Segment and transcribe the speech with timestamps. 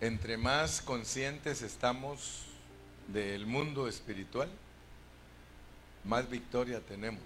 [0.00, 2.44] entre más conscientes estamos
[3.08, 4.48] del mundo espiritual,
[6.04, 7.22] más victoria tenemos.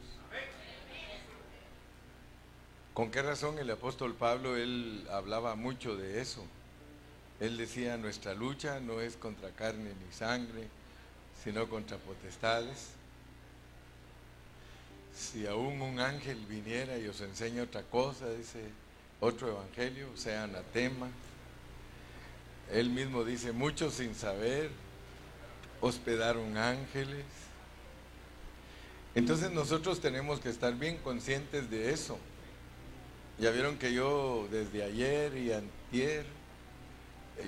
[2.94, 6.44] ¿Con qué razón el apóstol Pablo, él hablaba mucho de eso?
[7.40, 10.68] Él decía, nuestra lucha no es contra carne ni sangre,
[11.42, 12.90] sino contra potestades.
[15.14, 18.60] Si aún un ángel viniera y os enseña otra cosa, dice
[19.20, 21.08] otro evangelio, sea anatema.
[22.72, 24.70] Él mismo dice, muchos sin saber
[25.80, 27.24] hospedaron ángeles.
[29.14, 32.18] Entonces nosotros tenemos que estar bien conscientes de eso.
[33.38, 36.26] Ya vieron que yo desde ayer y antier,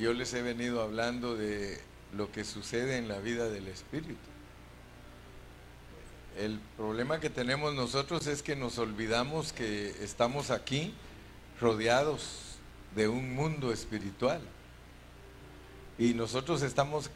[0.01, 1.79] yo les he venido hablando de
[2.17, 4.17] lo que sucede en la vida del Espíritu.
[6.39, 10.95] El problema que tenemos nosotros es que nos olvidamos que estamos aquí
[11.61, 12.57] rodeados
[12.97, 14.41] de un mundo espiritual.
[15.99, 17.11] Y nosotros estamos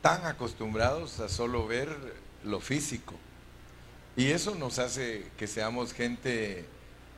[0.00, 1.88] tan acostumbrados a solo ver
[2.44, 3.14] lo físico.
[4.16, 6.66] Y eso nos hace que seamos gente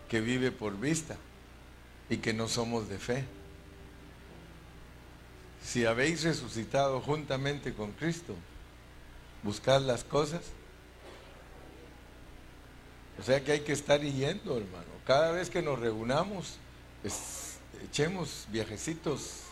[0.09, 1.17] que vive por vista
[2.09, 3.25] y que no somos de fe.
[5.65, 8.35] Si habéis resucitado juntamente con Cristo,
[9.43, 10.43] buscad las cosas.
[13.19, 14.85] O sea que hay que estar yendo, hermano.
[15.07, 16.59] Cada vez que nos reunamos,
[17.83, 19.44] echemos viajecitos.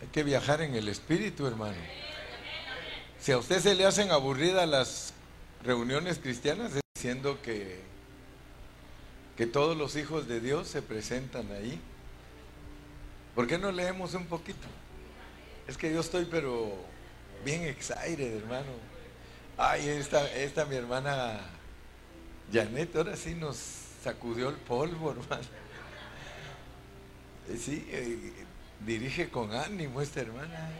[0.00, 1.76] Hay que viajar en el espíritu, hermano.
[3.18, 5.12] Si a usted se le hacen aburridas las
[5.62, 7.90] reuniones cristianas, diciendo que
[9.40, 11.80] que todos los hijos de Dios se presentan ahí.
[13.34, 14.68] ¿Por qué no leemos un poquito?
[15.66, 16.74] Es que yo estoy pero
[17.42, 18.68] bien excited, hermano.
[19.56, 21.40] Ay, esta, esta mi hermana
[22.52, 23.56] Janet ahora sí nos
[24.04, 25.48] sacudió el polvo, hermano.
[27.48, 28.44] Eh, sí, eh,
[28.86, 30.70] dirige con ánimo esta hermana.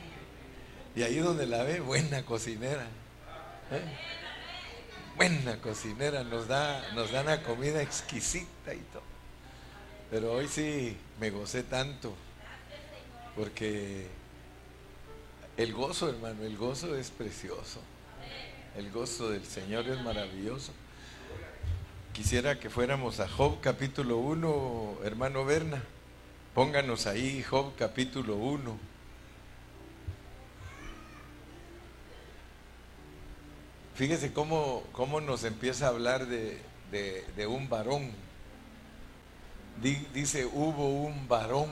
[0.95, 2.87] Y ahí donde la ve, buena cocinera.
[3.71, 3.83] ¿Eh?
[5.21, 9.03] buena cocinera, nos da, nos da una comida exquisita y todo.
[10.11, 12.15] Pero hoy sí me gocé tanto,
[13.37, 14.07] porque
[15.59, 17.81] el gozo, hermano, el gozo es precioso.
[18.79, 20.73] El gozo del Señor es maravilloso.
[22.15, 25.83] Quisiera que fuéramos a Job capítulo 1, hermano Berna.
[26.55, 28.77] Pónganos ahí Job capítulo 1.
[33.95, 38.11] Fíjese cómo, cómo nos empieza a hablar de, un varón.
[40.13, 41.69] Dice, hubo un varón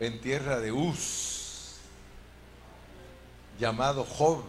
[0.00, 1.76] en tierra de Uz,
[3.60, 4.42] llamado Job.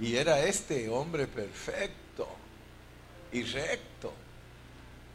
[0.00, 2.26] Y era este hombre perfecto
[3.30, 4.12] y recto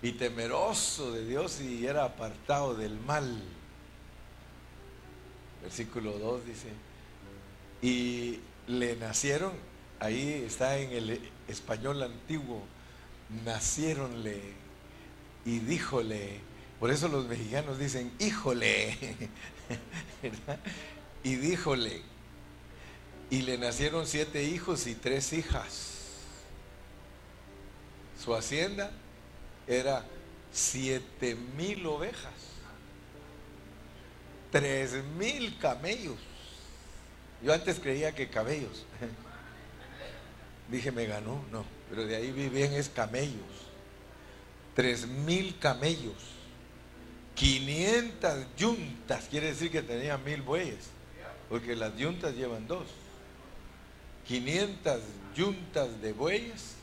[0.02, 3.42] y temeroso de Dios y era apartado del mal.
[5.62, 6.70] Versículo 2 dice,
[7.82, 9.54] y le nacieron,
[10.00, 12.64] ahí está en el español antiguo,
[13.46, 14.42] nacieronle
[15.46, 16.40] y díjole,
[16.80, 18.98] por eso los mexicanos dicen, híjole,
[21.24, 22.02] y díjole,
[23.30, 25.90] y le nacieron siete hijos y tres hijas.
[28.24, 28.92] Su hacienda
[29.72, 30.06] era
[30.52, 32.34] siete mil ovejas,
[34.52, 36.18] tres mil camellos
[37.44, 38.86] yo antes creía que cabellos.
[40.70, 43.42] Dije, me ganó, no, pero de ahí vi bien es camellos.
[44.76, 46.16] Tres mil camellos.
[47.36, 50.90] 500 yuntas, quiere decir que tenía mil bueyes,
[51.50, 52.88] porque las yuntas llevan dos.
[54.28, 55.00] 500
[55.36, 56.76] yuntas de bueyes,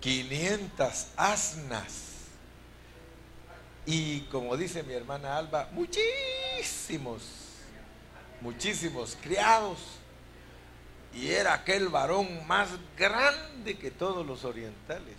[0.00, 2.04] 500 asnas.
[3.86, 7.22] Y como dice mi hermana Alba, muchísimos
[8.40, 9.78] muchísimos criados,
[11.14, 15.16] y era aquel varón más grande que todos los orientales.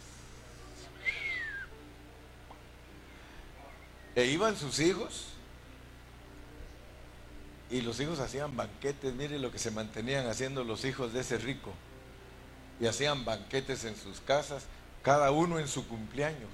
[4.16, 5.28] E iban sus hijos,
[7.70, 11.37] y los hijos hacían banquetes, mire lo que se mantenían haciendo los hijos de ese
[11.37, 11.73] rico,
[12.79, 14.64] y hacían banquetes en sus casas,
[15.03, 16.49] cada uno en su cumpleaños,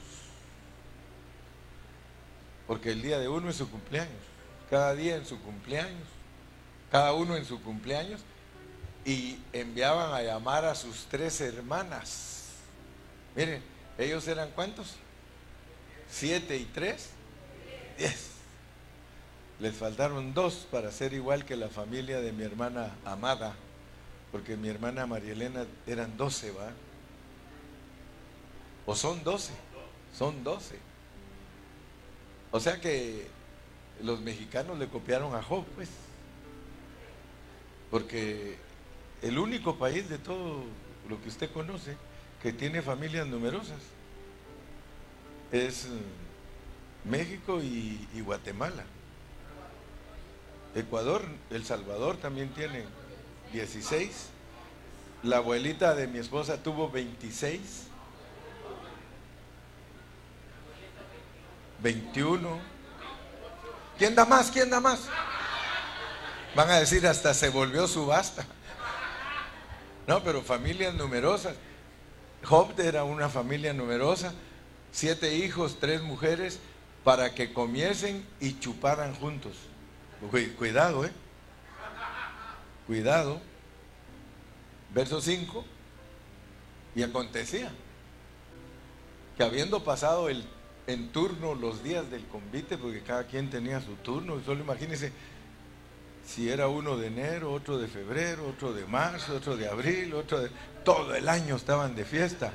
[2.68, 4.24] porque el día de uno es su cumpleaños,
[4.70, 6.16] cada día en su cumpleaños
[6.92, 8.22] cada uno en su cumpleaños,
[9.04, 12.46] y enviaban a llamar a sus tres hermanas.
[13.36, 13.62] Miren,
[13.98, 14.96] ellos eran cuántos?
[16.10, 17.10] Siete y tres,
[17.98, 18.30] diez.
[19.60, 23.56] Les faltaron dos para ser igual que la familia de mi hermana Amada,
[24.36, 26.70] porque mi hermana María Elena eran doce, ¿va?
[28.86, 29.54] O son doce,
[30.14, 30.78] son doce.
[32.52, 33.28] O sea que
[34.04, 35.88] los mexicanos le copiaron a Job, pues.
[37.90, 38.58] Porque
[39.22, 40.66] el único país de todo
[41.08, 41.96] lo que usted conoce
[42.42, 43.80] que tiene familias numerosas
[45.54, 48.84] es mm, México y, y Guatemala.
[50.76, 52.84] Ecuador, El Salvador también tiene
[53.56, 54.10] 16.
[55.24, 57.60] La abuelita de mi esposa tuvo 26.
[61.82, 62.60] 21.
[63.98, 64.52] ¿Quién da más?
[64.52, 65.08] ¿Quién da más?
[66.54, 68.46] Van a decir hasta se volvió subasta.
[70.06, 71.56] No, pero familias numerosas.
[72.44, 74.34] Job era una familia numerosa,
[74.92, 76.60] siete hijos, tres mujeres,
[77.04, 79.54] para que comiesen y chuparan juntos.
[80.58, 81.12] Cuidado, ¿eh?
[82.88, 83.42] Cuidado.
[84.94, 85.66] Verso 5.
[86.96, 87.72] Y acontecía
[89.38, 90.46] que habiendo pasado el,
[90.88, 95.12] en turno los días del convite, porque cada quien tenía su turno, solo imagínense
[96.26, 100.40] si era uno de enero, otro de febrero, otro de marzo, otro de abril, otro
[100.40, 100.50] de...
[100.84, 102.54] Todo el año estaban de fiesta,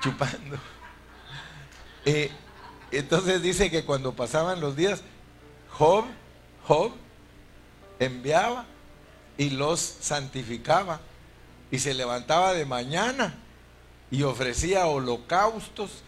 [0.00, 0.58] chupando.
[2.08, 2.30] Eh,
[2.92, 5.02] entonces dice que cuando pasaban los días,
[5.70, 6.04] Job,
[6.64, 6.92] Job
[7.98, 8.66] enviaba
[9.38, 11.00] y los santificaba
[11.70, 13.34] y se levantaba de mañana
[14.10, 16.02] y ofrecía holocaustos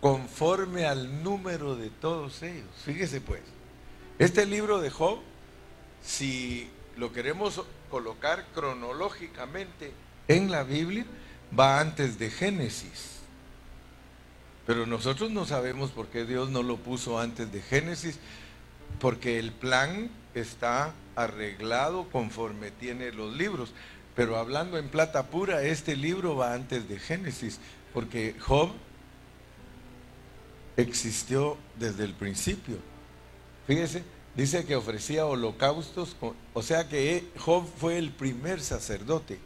[0.00, 2.68] conforme al número de todos ellos.
[2.84, 3.42] Fíjese pues,
[4.18, 5.20] este libro de Job,
[6.02, 9.92] si lo queremos colocar cronológicamente
[10.28, 11.04] en la Biblia,
[11.58, 13.16] va antes de Génesis.
[14.66, 18.18] Pero nosotros no sabemos por qué Dios no lo puso antes de Génesis,
[18.98, 20.10] porque el plan
[20.40, 23.72] está arreglado conforme tiene los libros.
[24.14, 27.58] Pero hablando en plata pura, este libro va antes de Génesis,
[27.92, 28.70] porque Job
[30.76, 32.76] existió desde el principio.
[33.66, 34.04] Fíjese,
[34.34, 36.16] dice que ofrecía holocaustos,
[36.54, 39.38] o sea que Job fue el primer sacerdote.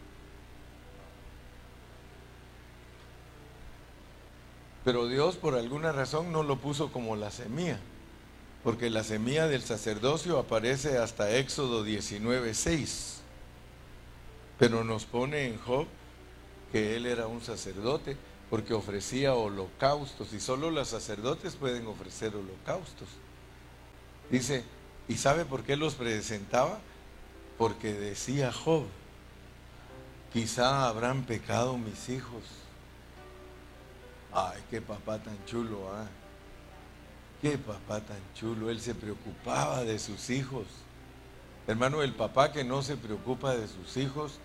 [4.85, 7.79] Pero Dios por alguna razón no lo puso como la semilla
[8.63, 13.21] porque la semilla del sacerdocio aparece hasta Éxodo 19:6.
[14.59, 15.87] Pero nos pone en Job
[16.71, 18.17] que él era un sacerdote
[18.51, 23.09] porque ofrecía holocaustos y solo los sacerdotes pueden ofrecer holocaustos.
[24.31, 24.65] Dice,
[25.09, 26.81] ¿y sabe por qué los presentaba?
[27.57, 28.85] Porque decía Job,
[30.33, 32.43] quizá habrán pecado mis hijos.
[34.33, 36.07] Ay, qué papá tan chulo, ¿ah?
[37.41, 40.67] Qué papá tan chulo, él se preocupaba de sus hijos.
[41.67, 44.39] Hermano, el papá que no se preocupa de sus hijos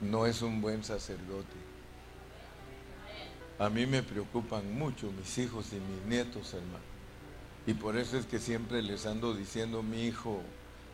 [0.00, 1.56] no es un buen sacerdote.
[3.58, 6.84] A mí me preocupan mucho mis hijos y mis nietos, hermano.
[7.66, 10.40] Y por eso es que siempre les ando diciendo, mi hijo,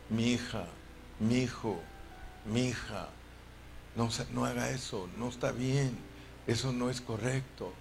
[0.09, 0.65] mi hija,
[1.19, 1.79] mi hijo,
[2.45, 3.09] mi hija,
[3.95, 5.95] no, no haga eso, no está bien,
[6.47, 7.71] eso no es correcto.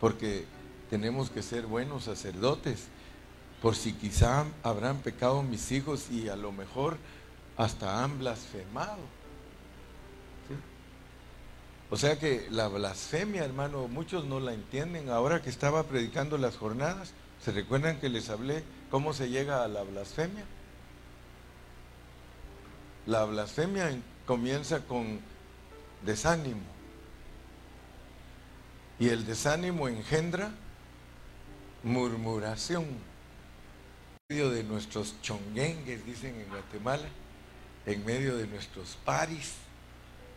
[0.00, 0.46] Porque
[0.90, 2.86] tenemos que ser buenos sacerdotes,
[3.62, 6.98] por si quizá habrán pecado mis hijos y a lo mejor
[7.56, 9.16] hasta han blasfemado.
[11.90, 15.08] O sea que la blasfemia, hermano, muchos no la entienden.
[15.08, 17.12] Ahora que estaba predicando las jornadas,
[17.44, 20.44] ¿se recuerdan que les hablé cómo se llega a la blasfemia?
[23.06, 23.96] La blasfemia
[24.26, 25.20] comienza con
[26.04, 26.62] desánimo.
[28.98, 30.52] Y el desánimo engendra
[31.86, 32.84] murmuración.
[32.84, 37.08] En medio de nuestros chonguengues, dicen en Guatemala,
[37.86, 39.54] en medio de nuestros paris,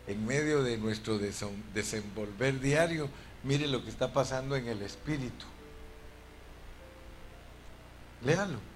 [0.07, 3.09] en medio de nuestro desenvolver diario,
[3.43, 5.45] mire lo que está pasando en el espíritu.
[8.23, 8.68] Léalo.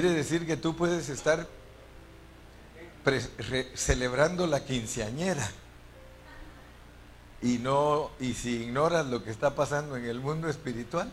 [0.00, 1.46] Quiere decir que tú puedes estar
[3.74, 5.46] celebrando la quinceañera
[7.42, 11.12] y no y si ignoras lo que está pasando en el mundo espiritual.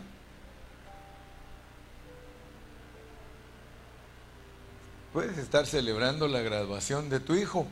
[5.12, 7.66] Puedes estar celebrando la graduación de tu hijo,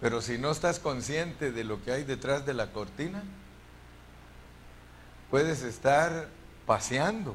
[0.00, 3.24] pero si no estás consciente de lo que hay detrás de la cortina,
[5.28, 6.28] puedes estar
[6.66, 7.34] paseando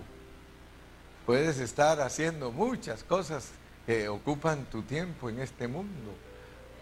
[1.27, 3.49] Puedes estar haciendo muchas cosas
[3.85, 6.13] que ocupan tu tiempo en este mundo,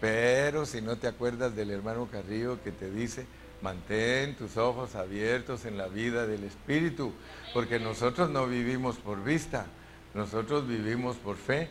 [0.00, 3.26] pero si no te acuerdas del hermano Carrillo que te dice,
[3.60, 7.12] mantén tus ojos abiertos en la vida del Espíritu,
[7.52, 9.66] porque nosotros no vivimos por vista,
[10.14, 11.68] nosotros vivimos por fe.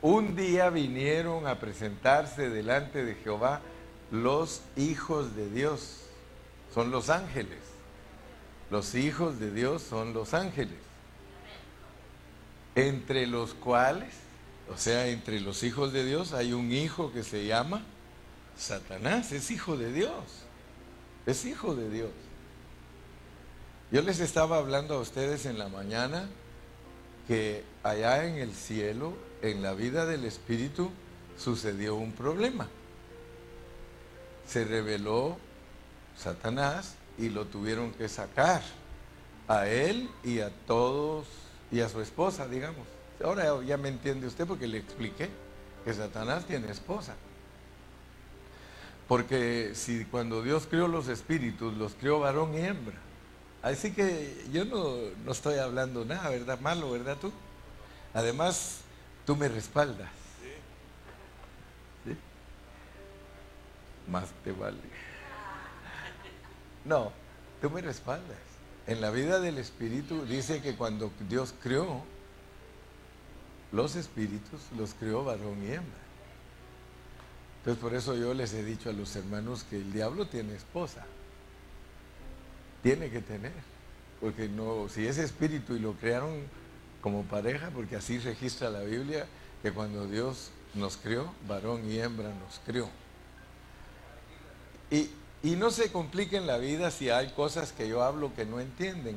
[0.00, 3.60] Un día vinieron a presentarse delante de Jehová
[4.10, 6.06] los hijos de Dios,
[6.72, 7.71] son los ángeles.
[8.72, 10.78] Los hijos de Dios son los ángeles.
[12.74, 14.14] Entre los cuales,
[14.72, 17.82] o sea, entre los hijos de Dios hay un hijo que se llama
[18.56, 20.24] Satanás, es hijo de Dios.
[21.26, 22.12] Es hijo de Dios.
[23.90, 26.30] Yo les estaba hablando a ustedes en la mañana
[27.28, 29.12] que allá en el cielo,
[29.42, 30.90] en la vida del Espíritu,
[31.36, 32.70] sucedió un problema.
[34.46, 35.36] Se reveló
[36.16, 38.62] Satanás y lo tuvieron que sacar
[39.48, 41.26] a él y a todos
[41.70, 42.86] y a su esposa, digamos.
[43.22, 45.28] Ahora ya me entiende usted porque le expliqué
[45.84, 47.14] que Satanás tiene esposa.
[49.08, 52.96] Porque si cuando Dios creó los espíritus, los creó varón y hembra.
[53.62, 56.58] Así que yo no, no estoy hablando nada, ¿verdad?
[56.60, 57.32] Malo, ¿verdad tú?
[58.14, 58.80] Además,
[59.24, 60.10] tú me respaldas.
[62.04, 62.16] ¿Sí?
[64.10, 64.78] Más te vale.
[66.84, 67.12] No,
[67.60, 68.38] tú me respaldas.
[68.86, 72.02] En la vida del Espíritu dice que cuando Dios creó
[73.70, 76.02] los espíritus, los creó varón y hembra.
[77.58, 81.06] Entonces por eso yo les he dicho a los hermanos que el diablo tiene esposa.
[82.82, 83.52] Tiene que tener.
[84.20, 86.42] Porque no, si es espíritu y lo crearon
[87.00, 89.26] como pareja, porque así registra la Biblia,
[89.62, 92.88] que cuando Dios nos creó, varón y hembra nos creó.
[94.90, 95.08] Y,
[95.42, 99.16] y no se compliquen la vida si hay cosas que yo hablo que no entienden.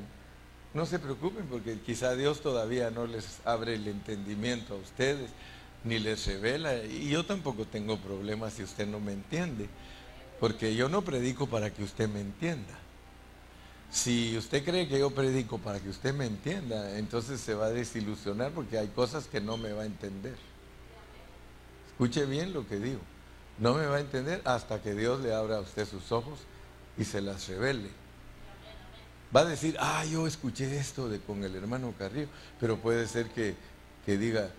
[0.73, 5.29] No se preocupen porque quizá Dios todavía no les abre el entendimiento a ustedes
[5.83, 6.83] ni les revela.
[6.83, 9.69] Y yo tampoco tengo problemas si usted no me entiende,
[10.39, 12.73] porque yo no predico para que usted me entienda.
[13.91, 17.69] Si usted cree que yo predico para que usted me entienda, entonces se va a
[17.69, 20.35] desilusionar porque hay cosas que no me va a entender.
[21.87, 22.99] Escuche bien lo que digo.
[23.57, 26.39] No me va a entender hasta que Dios le abra a usted sus ojos
[26.97, 27.89] y se las revele.
[29.35, 32.27] Va a decir, ah, yo escuché esto de con el hermano Carrillo,
[32.59, 33.55] pero puede ser que,
[34.05, 34.49] que diga,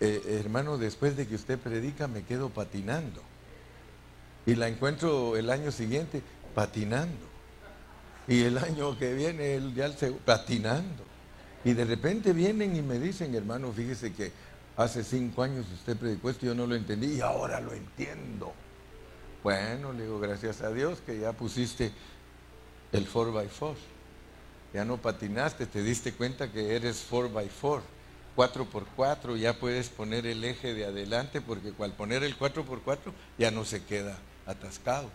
[0.00, 3.22] eh, hermano, después de que usted predica me quedo patinando.
[4.46, 6.22] Y la encuentro el año siguiente
[6.54, 7.28] patinando.
[8.26, 9.94] Y el año que viene, el, ya el,
[10.24, 11.04] patinando.
[11.64, 14.32] Y de repente vienen y me dicen, hermano, fíjese que
[14.82, 18.52] hace cinco años usted predicó esto, yo no lo entendí y ahora lo entiendo.
[19.42, 21.92] Bueno, le digo, gracias a Dios que ya pusiste
[22.92, 23.74] el 4x4.
[24.72, 27.80] Ya no patinaste, te diste cuenta que eres 4x4.
[28.36, 32.98] 4x4 ya puedes poner el eje de adelante porque al poner el 4x4
[33.38, 35.10] ya no se queda atascado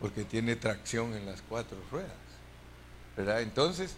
[0.00, 2.12] porque tiene tracción en las cuatro ruedas.
[3.16, 3.42] ¿verdad?
[3.42, 3.96] Entonces,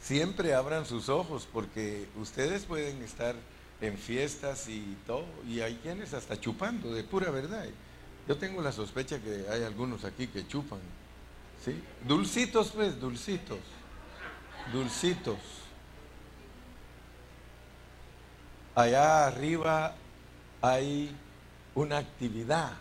[0.00, 3.34] siempre abran sus ojos porque ustedes pueden estar
[3.80, 7.66] en fiestas y todo y hay quienes hasta chupando de pura verdad.
[8.28, 10.80] Yo tengo la sospecha que hay algunos aquí que chupan.
[11.64, 11.80] ¿sí?
[12.06, 13.58] Dulcitos pues, dulcitos.
[14.72, 15.38] Dulcitos.
[18.76, 19.94] allá arriba
[20.62, 21.10] hay
[21.74, 22.72] una actividad.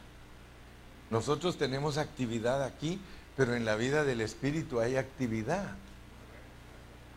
[1.09, 2.99] Nosotros tenemos actividad aquí,
[3.35, 5.75] pero en la vida del Espíritu hay actividad.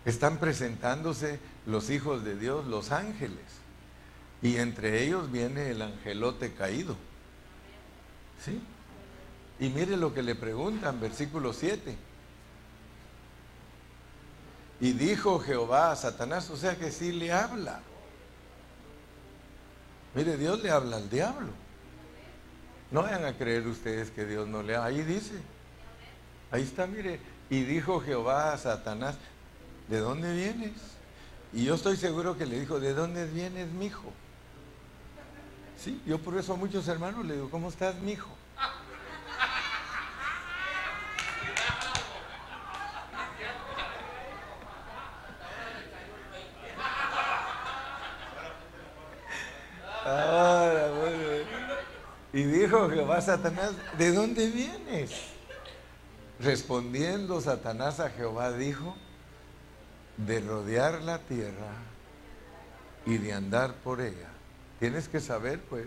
[0.05, 3.58] Están presentándose los hijos de Dios, los ángeles.
[4.43, 6.97] Y entre ellos viene el angelote caído.
[8.45, 8.61] ¿Sí?
[9.59, 11.97] Y mire lo que le preguntan, versículo 7.
[14.81, 17.81] Y dijo Jehová a Satanás, o sea que sí le habla.
[20.15, 21.49] Mire, Dios le habla al diablo.
[22.91, 24.87] No vayan a creer ustedes que Dios no le habla.
[24.87, 25.35] Ahí dice.
[26.53, 27.19] Ahí está, mire.
[27.51, 29.17] Y dijo Jehová a Satanás,
[29.89, 30.73] ¿de dónde vienes?
[31.53, 34.13] Y yo estoy seguro que le dijo, ¿de dónde vienes, mi hijo?
[35.79, 38.29] Sí, yo por eso a muchos hermanos le digo, ¿cómo estás, mi hijo?
[52.33, 55.11] Y dijo Jehová Satanás, ¿de dónde vienes?
[56.41, 58.97] Respondiendo Satanás a Jehová dijo,
[60.17, 61.73] de rodear la tierra
[63.07, 64.38] y de andar por ella.
[64.79, 65.87] Tienes que saber pues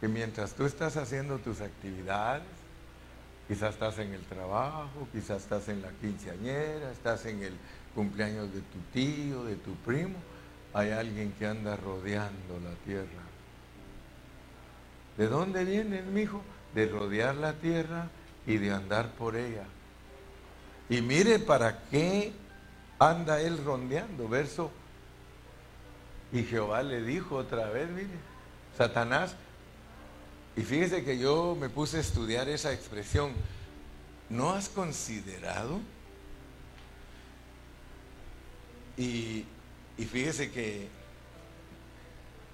[0.00, 2.42] que mientras tú estás haciendo tus actividades,
[3.46, 7.52] quizás estás en el trabajo, quizás estás en la quinceañera, estás en el
[7.94, 10.16] cumpleaños de tu tío, de tu primo,
[10.72, 13.22] hay alguien que anda rodeando la tierra.
[15.18, 16.40] ¿De dónde viene mi hijo?
[16.74, 18.08] De rodear la tierra
[18.46, 19.64] y de andar por ella.
[20.88, 22.32] Y mire para qué
[22.98, 24.70] anda él rondeando, verso.
[26.32, 28.08] Y Jehová le dijo otra vez, mire,
[28.76, 29.34] Satanás,
[30.56, 33.32] y fíjese que yo me puse a estudiar esa expresión,
[34.28, 35.80] ¿no has considerado?
[38.96, 39.44] Y,
[39.96, 40.88] y fíjese que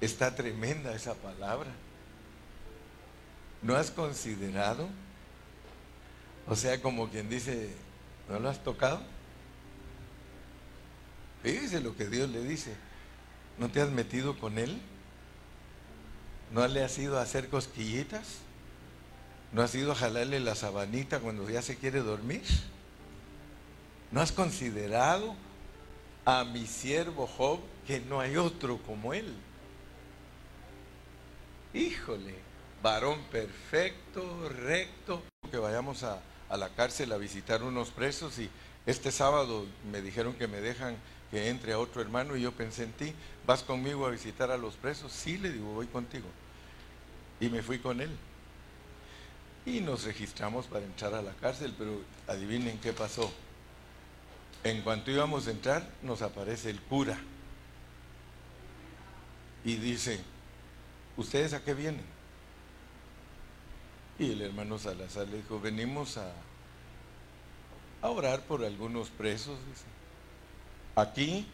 [0.00, 1.71] está tremenda esa palabra.
[3.62, 4.88] ¿No has considerado?
[6.49, 7.71] O sea, como quien dice,
[8.28, 9.00] ¿no lo has tocado?
[11.42, 12.75] Fíjese lo que Dios le dice.
[13.59, 14.81] ¿No te has metido con Él?
[16.53, 18.39] ¿No le has ido a hacer cosquillitas?
[19.53, 22.43] ¿No has ido a jalarle la sabanita cuando ya se quiere dormir?
[24.11, 25.35] ¿No has considerado
[26.25, 29.35] a mi siervo Job que no hay otro como él?
[31.73, 32.35] Híjole,
[32.83, 35.23] varón perfecto, recto.
[35.51, 38.51] Que vayamos a, a la cárcel a visitar unos presos y
[38.87, 40.97] este sábado me dijeron que me dejan
[41.31, 43.15] que entre a otro hermano y yo pensé en ti,
[43.47, 45.12] ¿vas conmigo a visitar a los presos?
[45.12, 46.26] Sí, le digo, voy contigo.
[47.41, 48.11] Y me fui con él.
[49.65, 53.33] Y nos registramos para entrar a la cárcel, pero adivinen qué pasó.
[54.65, 57.19] En cuanto íbamos a entrar, nos aparece el cura.
[59.65, 60.21] Y dice,
[61.17, 62.05] ¿ustedes a qué vienen?
[64.19, 66.33] Y el hermano Salazar le dijo, venimos a,
[68.03, 69.59] orar por algunos presos.
[69.69, 69.85] Dice.
[70.95, 71.47] Aquí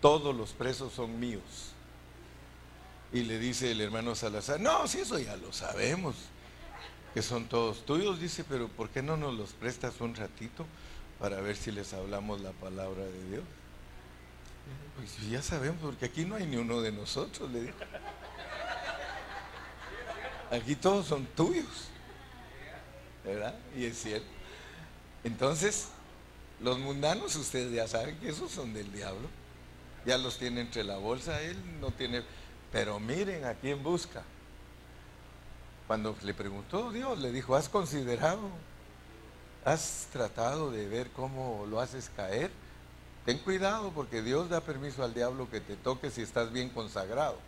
[0.00, 1.72] todos los presos son míos.
[3.12, 6.14] Y le dice el hermano Salazar, no, si eso ya lo sabemos,
[7.12, 10.64] que son todos tuyos, dice, pero ¿por qué no nos los prestas un ratito
[11.18, 13.44] para ver si les hablamos la palabra de Dios?
[14.96, 17.76] Pues ya sabemos, porque aquí no hay ni uno de nosotros, le dijo.
[20.52, 21.88] Aquí todos son tuyos,
[23.24, 23.54] ¿verdad?
[23.76, 24.26] Y es cierto.
[25.24, 25.88] Entonces,
[26.60, 29.28] los mundanos, ustedes ya saben que esos son del diablo.
[30.04, 32.22] Ya los tiene entre la bolsa, él no tiene...
[32.72, 34.22] Pero miren a quién busca.
[35.86, 38.48] Cuando le preguntó Dios, le dijo, ¿has considerado?
[39.64, 42.50] ¿Has tratado de ver cómo lo haces caer?
[43.26, 47.38] Ten cuidado porque Dios da permiso al diablo que te toque si estás bien consagrado.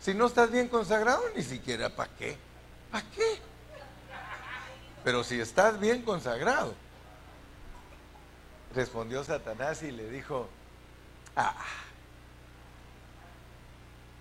[0.00, 2.36] Si no estás bien consagrado, ni siquiera ¿para qué?
[2.90, 3.38] ¿Para qué?
[5.04, 6.74] Pero si estás bien consagrado,
[8.74, 10.48] respondió Satanás y le dijo,
[11.36, 11.54] ah,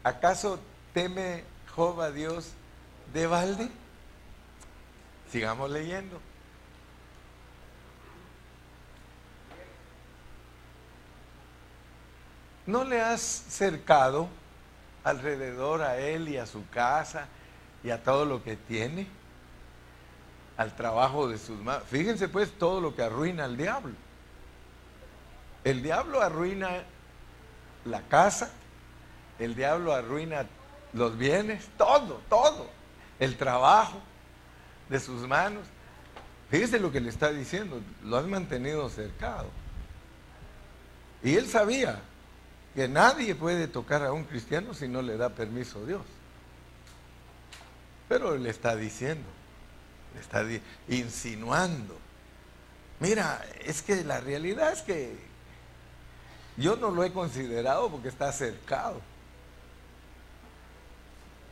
[0.04, 0.60] ¿acaso
[0.94, 1.44] teme
[1.76, 2.52] Job a Dios
[3.14, 3.70] de balde?
[5.32, 6.20] Sigamos leyendo.
[12.66, 14.28] ¿No le has cercado
[15.04, 17.28] alrededor a él y a su casa
[17.84, 19.08] y a todo lo que tiene?
[20.56, 21.84] Al trabajo de sus manos.
[21.90, 23.96] Fíjense pues todo lo que arruina al diablo.
[25.64, 26.84] El diablo arruina
[27.86, 28.52] la casa,
[29.40, 30.46] el diablo arruina
[30.94, 32.70] los bienes, todo, todo.
[33.20, 34.00] El trabajo
[34.90, 35.66] de sus manos.
[36.50, 39.50] Fíjese lo que le está diciendo, lo has mantenido cercado.
[41.24, 42.00] Y él sabía
[42.76, 46.02] que nadie puede tocar a un cristiano si no le da permiso a Dios.
[48.08, 49.28] Pero le está diciendo,
[50.16, 50.44] le está
[50.88, 51.98] insinuando.
[53.00, 55.29] Mira, es que la realidad es que
[56.60, 59.02] yo no lo he considerado porque está cercado.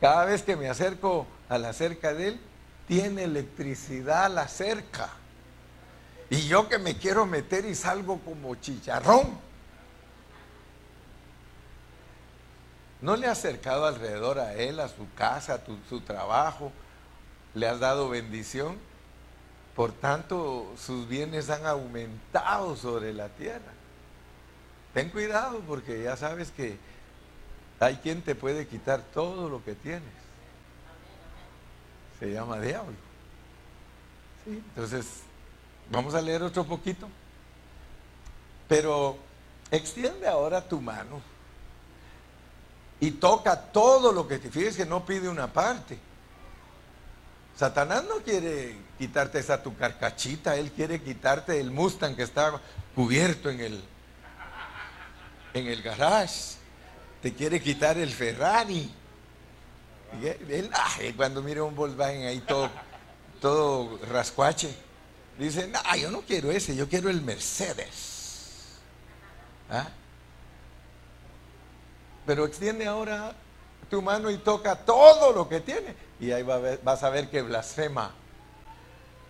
[0.00, 2.40] Cada vez que me acerco a la cerca de él,
[2.86, 5.10] tiene electricidad la cerca.
[6.30, 9.38] Y yo que me quiero meter y salgo como chicharrón.
[13.00, 16.70] ¿No le has acercado alrededor a él, a su casa, a su trabajo?
[17.54, 18.76] ¿Le has dado bendición?
[19.74, 23.77] Por tanto, sus bienes han aumentado sobre la tierra.
[24.98, 26.76] Ten cuidado porque ya sabes que
[27.78, 30.02] hay quien te puede quitar todo lo que tienes.
[32.18, 32.96] Se llama diablo.
[34.44, 35.06] Entonces,
[35.88, 37.08] vamos a leer otro poquito.
[38.66, 39.16] Pero
[39.70, 41.22] extiende ahora tu mano
[42.98, 45.96] y toca todo lo que te fíjes que no pide una parte.
[47.56, 52.60] Satanás no quiere quitarte esa tu carcachita, él quiere quitarte el Mustang que está
[52.96, 53.84] cubierto en el,
[55.54, 56.56] en el garage,
[57.22, 58.90] te quiere quitar el Ferrari.
[61.00, 62.70] Y cuando mira un Volkswagen ahí todo,
[63.40, 64.74] todo rascuache,
[65.38, 68.78] dice, no, yo no quiero ese, yo quiero el Mercedes.
[69.70, 69.88] ¿Ah?
[72.24, 73.34] Pero extiende ahora
[73.90, 75.94] tu mano y toca todo lo que tiene.
[76.20, 78.12] Y ahí vas a ver que blasfema.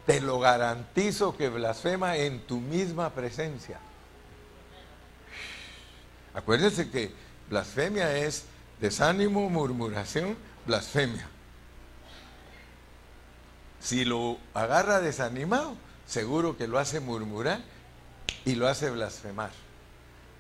[0.07, 3.79] Te lo garantizo que blasfema en tu misma presencia.
[6.39, 7.11] Acuérdense que
[7.51, 8.45] blasfemia es
[8.81, 11.29] desánimo, murmuración, blasfemia.
[13.81, 15.75] Si lo agarra desanimado,
[16.07, 17.61] seguro que lo hace murmurar
[18.45, 19.51] y lo hace blasfemar.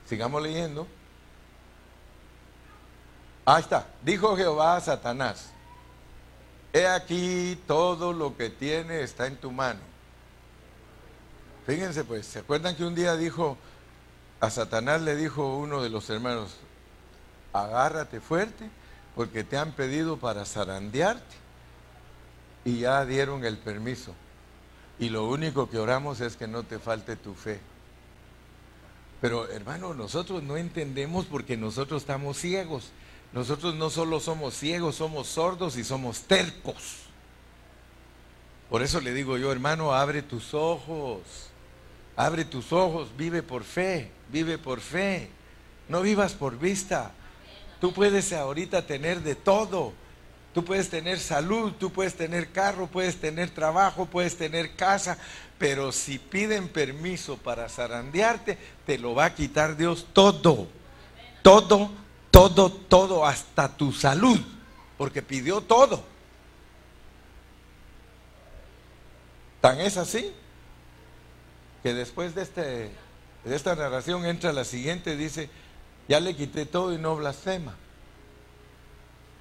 [0.08, 0.86] Sigamos leyendo.
[3.44, 3.88] Ahí está.
[4.04, 5.50] Dijo Jehová a Satanás,
[6.72, 9.80] he aquí todo lo que tiene está en tu mano.
[11.66, 13.58] Fíjense pues, ¿se acuerdan que un día dijo,
[14.40, 16.56] a Satanás le dijo uno de los hermanos,
[17.52, 18.70] agárrate fuerte
[19.14, 21.36] porque te han pedido para zarandearte
[22.64, 24.14] y ya dieron el permiso.
[24.98, 27.60] Y lo único que oramos es que no te falte tu fe.
[29.20, 32.90] Pero hermano, nosotros no entendemos porque nosotros estamos ciegos.
[33.32, 37.08] Nosotros no solo somos ciegos, somos sordos y somos tercos.
[38.70, 41.47] Por eso le digo yo, hermano, abre tus ojos.
[42.18, 45.30] Abre tus ojos, vive por fe, vive por fe.
[45.88, 47.12] No vivas por vista.
[47.80, 49.92] Tú puedes ahorita tener de todo.
[50.52, 55.16] Tú puedes tener salud, tú puedes tener carro, puedes tener trabajo, puedes tener casa,
[55.58, 60.66] pero si piden permiso para zarandearte, te lo va a quitar Dios todo.
[61.44, 61.92] Todo,
[62.32, 64.40] todo, todo, hasta tu salud,
[64.96, 66.02] porque pidió todo.
[69.60, 70.34] Tan es así
[71.82, 72.90] que después de, este,
[73.44, 75.48] de esta narración entra la siguiente, dice,
[76.08, 77.76] ya le quité todo y no blasfema.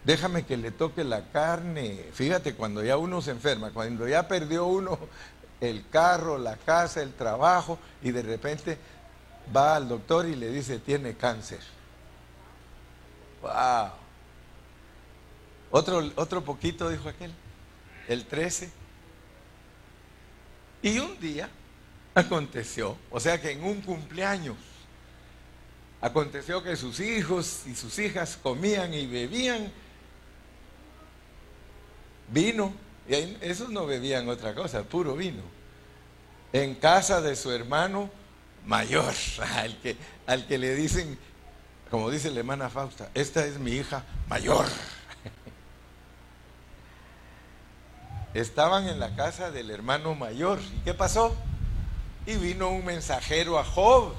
[0.04, 2.06] Déjame que le toque la carne.
[2.14, 4.98] Fíjate, cuando ya uno se enferma, cuando ya perdió uno
[5.60, 8.78] el carro, la casa, el trabajo, y de repente
[9.56, 11.60] va al doctor y le dice, tiene cáncer.
[13.42, 13.92] ¡Wow!
[15.72, 17.34] Otro, otro poquito, dijo aquel,
[18.08, 18.72] el 13.
[20.84, 21.50] Y un día
[22.18, 24.58] aconteció, o sea que en un cumpleaños,
[26.02, 29.72] aconteció que sus hijos y sus hijas comían y bebían
[32.30, 32.74] vino,
[33.08, 35.44] y esos no bebían otra cosa, puro vino,
[36.54, 38.10] en casa de su hermano
[38.66, 39.14] mayor,
[39.56, 41.20] al que, al que le dicen,
[41.92, 44.66] como dice la hermana Fausta, esta es mi hija mayor.
[48.34, 50.60] Estaban en la casa del hermano mayor.
[50.60, 51.36] ¿Y qué pasó?
[52.28, 54.14] Y vino un mensajero a Job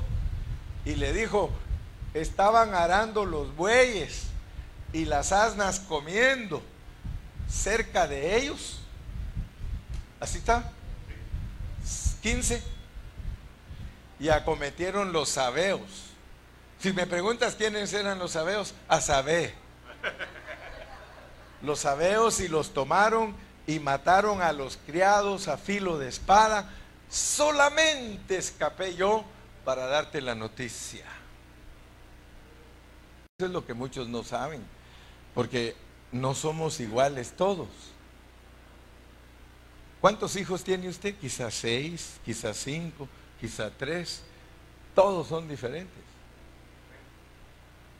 [0.85, 1.51] y le dijo,
[2.15, 4.25] estaban arando los bueyes
[4.93, 6.63] y las asnas comiendo
[7.49, 8.81] cerca de ellos.
[10.19, 10.73] Así está.
[12.23, 12.63] 15.
[14.21, 16.09] Y acometieron los sabeos.
[16.81, 19.55] Si me preguntas quiénes eran los sabeos, a Sabé.
[21.61, 23.35] Los sabeos y los tomaron
[23.67, 26.71] y mataron a los criados a filo de espada
[27.09, 29.25] solamente escapé yo
[29.65, 31.05] para darte la noticia.
[33.39, 34.63] Eso es lo que muchos no saben,
[35.35, 35.77] porque
[36.11, 37.69] no somos iguales todos.
[40.01, 41.15] ¿Cuántos hijos tiene usted?
[41.17, 43.09] Quizás seis, quizás cinco,
[43.41, 44.23] quizás tres.
[44.95, 46.03] Todos son diferentes.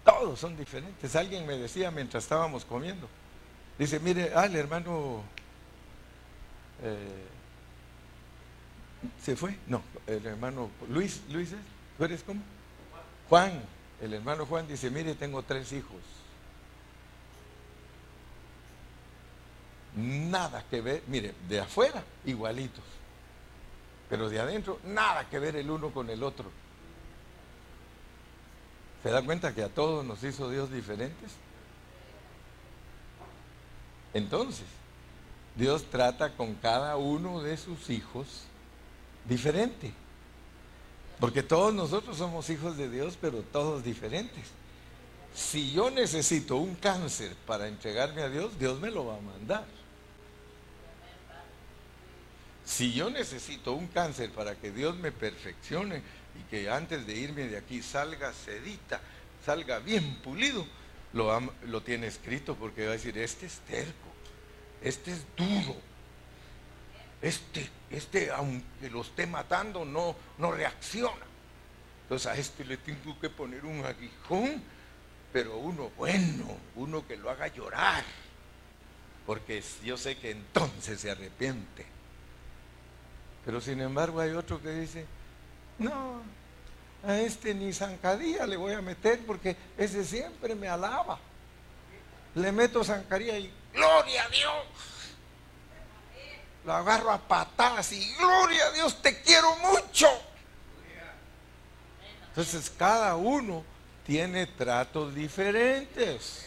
[0.05, 1.15] Todos son diferentes.
[1.17, 3.09] Alguien me decía mientras estábamos comiendo.
[3.79, 5.23] Dice, mire, ah, el hermano
[6.83, 7.27] eh,
[9.23, 9.57] ¿Se fue?
[9.67, 11.51] No, el hermano Luis, Luis,
[11.97, 12.43] ¿tú eres cómo?
[13.29, 13.63] Juan,
[14.01, 16.01] el hermano Juan dice, mire, tengo tres hijos.
[19.95, 22.85] Nada que ver, mire, de afuera igualitos,
[24.09, 26.51] pero de adentro nada que ver el uno con el otro.
[29.03, 31.33] ¿Se da cuenta que a todos nos hizo Dios diferentes?
[34.13, 34.67] Entonces,
[35.55, 38.48] Dios trata con cada uno de sus hijos
[39.27, 39.93] diferente.
[41.21, 44.45] Porque todos nosotros somos hijos de Dios, pero todos diferentes.
[45.35, 49.65] Si yo necesito un cáncer para entregarme a Dios, Dios me lo va a mandar.
[52.65, 56.03] Si yo necesito un cáncer para que Dios me perfeccione
[56.39, 59.01] y que antes de irme de aquí salga sedita,
[59.45, 60.67] salga bien pulido,
[61.15, 64.09] lo, lo tiene escrito porque va a decir, este es terco,
[64.83, 65.77] este es duro,
[67.21, 71.27] este, este, aunque lo esté matando, no, no reacciona.
[72.03, 74.63] Entonces a este le tengo que poner un aguijón,
[75.33, 78.05] pero uno bueno, uno que lo haga llorar,
[79.27, 81.85] porque yo sé que entonces se arrepiente.
[83.45, 85.07] Pero sin embargo hay otro que dice,
[85.79, 86.23] no,
[87.05, 91.19] a este ni zancadilla le voy a meter porque ese siempre me alaba.
[92.35, 94.98] Le meto zancadilla y gloria a Dios
[96.69, 100.07] lo agarro a patadas y gloria a Dios, te quiero mucho.
[102.29, 103.65] Entonces cada uno
[104.07, 106.45] tiene tratos diferentes.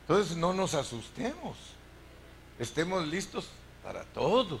[0.00, 1.58] Entonces no nos asustemos.
[2.58, 3.48] Estemos listos
[3.84, 4.58] para todo.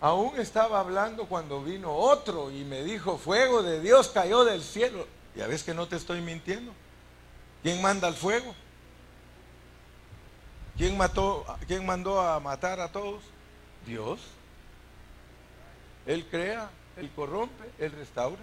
[0.00, 5.08] Aún estaba hablando cuando vino otro y me dijo, fuego de Dios cayó del cielo.
[5.34, 6.72] Ya ves que no te estoy mintiendo.
[7.64, 8.54] ¿Quién manda el fuego?
[10.78, 13.24] ¿Quién, mató, ¿Quién mandó a matar a todos?
[13.84, 14.20] Dios.
[16.06, 18.40] Él crea, Él corrompe, Él restaura.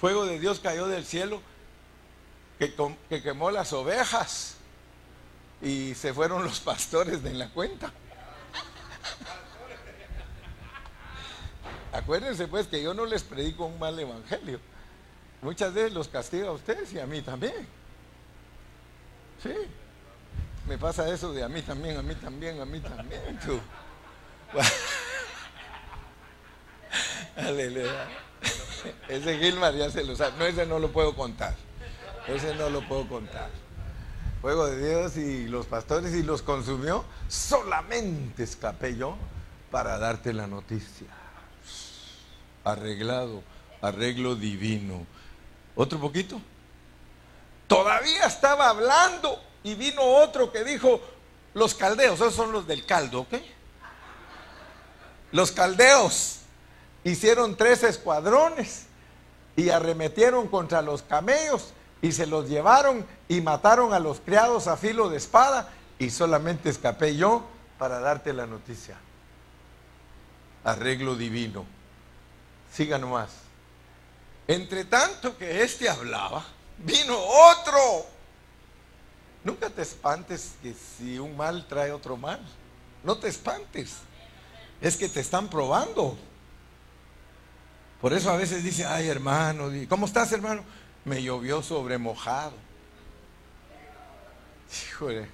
[0.00, 1.42] Fuego de Dios cayó del cielo
[2.58, 2.74] que,
[3.10, 4.56] que quemó las ovejas
[5.60, 7.92] y se fueron los pastores de la cuenta.
[11.92, 14.58] Acuérdense pues que yo no les predico un mal evangelio.
[15.42, 17.83] Muchas veces los castigo a ustedes y a mí también.
[19.42, 19.54] Sí.
[20.66, 23.38] Me pasa eso de a mí también, a mí también, a mí también.
[27.36, 28.08] Aleluya.
[29.08, 30.36] Ese Gilmar ya se lo sabe.
[30.38, 31.54] No, ese no lo puedo contar.
[32.28, 33.50] Ese no lo puedo contar.
[34.40, 37.04] Fuego de Dios y los pastores y los consumió.
[37.28, 39.16] Solamente escapé yo
[39.70, 41.08] para darte la noticia
[42.64, 43.42] arreglado,
[43.80, 45.06] arreglo divino.
[45.76, 46.40] ¿Otro poquito?
[47.66, 51.00] Todavía estaba hablando y vino otro que dijo,
[51.54, 53.34] los caldeos, esos son los del caldo, ¿ok?
[55.32, 56.40] Los caldeos
[57.02, 58.86] hicieron tres escuadrones
[59.56, 61.72] y arremetieron contra los camellos
[62.02, 66.68] y se los llevaron y mataron a los criados a filo de espada y solamente
[66.68, 67.44] escapé yo
[67.78, 68.96] para darte la noticia.
[70.64, 71.64] Arreglo divino.
[72.72, 73.30] Siga nomás.
[74.46, 76.44] Entre tanto que éste hablaba,
[76.78, 78.06] vino otro.
[79.42, 82.40] Nunca te espantes que si un mal trae otro mal.
[83.02, 83.96] No te espantes.
[84.80, 86.16] Es que te están probando.
[88.00, 90.62] Por eso a veces dice, ay hermano, ¿cómo estás hermano?
[91.04, 92.54] Me llovió sobre mojado.
[94.90, 95.28] Híjole.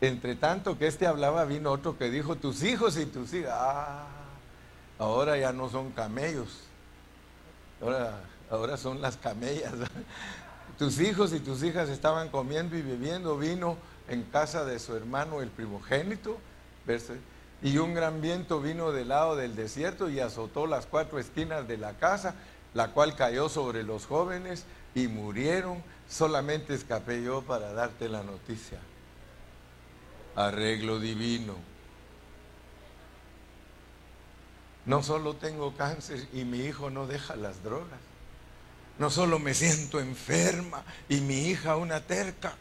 [0.00, 3.52] Entre tanto que este hablaba, vino otro que dijo, tus hijos y tus hijas.
[3.54, 4.06] Ah,
[4.98, 6.60] Ahora ya no son camellos.
[7.80, 8.20] Ahora,
[8.54, 9.72] ahora son las camellas.
[10.78, 13.76] Tus hijos y tus hijas estaban comiendo y bebiendo vino
[14.08, 16.38] en casa de su hermano el primogénito.
[17.62, 21.78] Y un gran viento vino del lado del desierto y azotó las cuatro esquinas de
[21.78, 22.34] la casa,
[22.74, 24.64] la cual cayó sobre los jóvenes
[24.94, 25.82] y murieron.
[26.08, 28.80] Solamente escapé yo para darte la noticia.
[30.34, 31.54] Arreglo divino.
[34.86, 38.13] No solo tengo cáncer y mi hijo no deja las drogas.
[38.98, 42.54] No solo me siento enferma y mi hija una terca.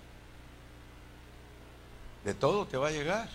[2.25, 3.29] De todo te va a llegar.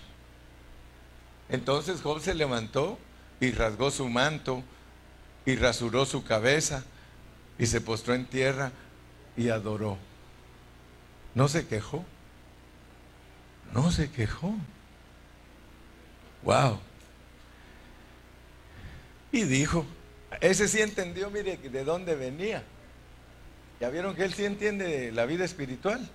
[1.49, 2.99] Entonces Job se levantó
[3.41, 4.63] y rasgó su manto
[5.47, 6.85] y rasuró su cabeza
[7.59, 8.73] y se postró en tierra
[9.37, 9.97] y adoró.
[11.35, 12.05] No se quejó.
[13.73, 14.55] No se quejó.
[16.43, 16.81] Wow.
[19.31, 19.85] Y dijo,
[20.41, 22.65] ese sí entendió, mire, de dónde venía.
[23.81, 26.09] Ya vieron que él sí entiende la vida espiritual.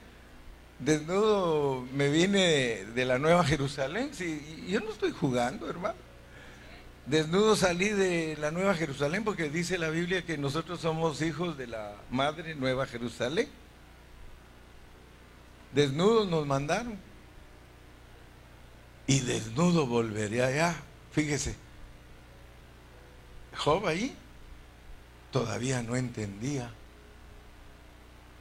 [0.79, 4.09] Desnudo me vine de la Nueva Jerusalén.
[4.13, 5.95] Sí, yo no estoy jugando, hermano.
[7.05, 11.67] Desnudo salí de la Nueva Jerusalén porque dice la Biblia que nosotros somos hijos de
[11.67, 13.47] la Madre Nueva Jerusalén.
[15.73, 16.97] Desnudos nos mandaron.
[19.05, 20.75] Y desnudo volveré allá.
[21.11, 21.55] Fíjese,
[23.57, 24.15] Job ahí
[25.31, 26.71] todavía no entendía.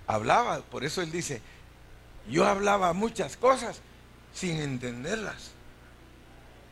[0.06, 1.40] Hablaba, por eso él dice,
[2.30, 3.80] yo hablaba muchas cosas
[4.34, 5.52] sin entenderlas.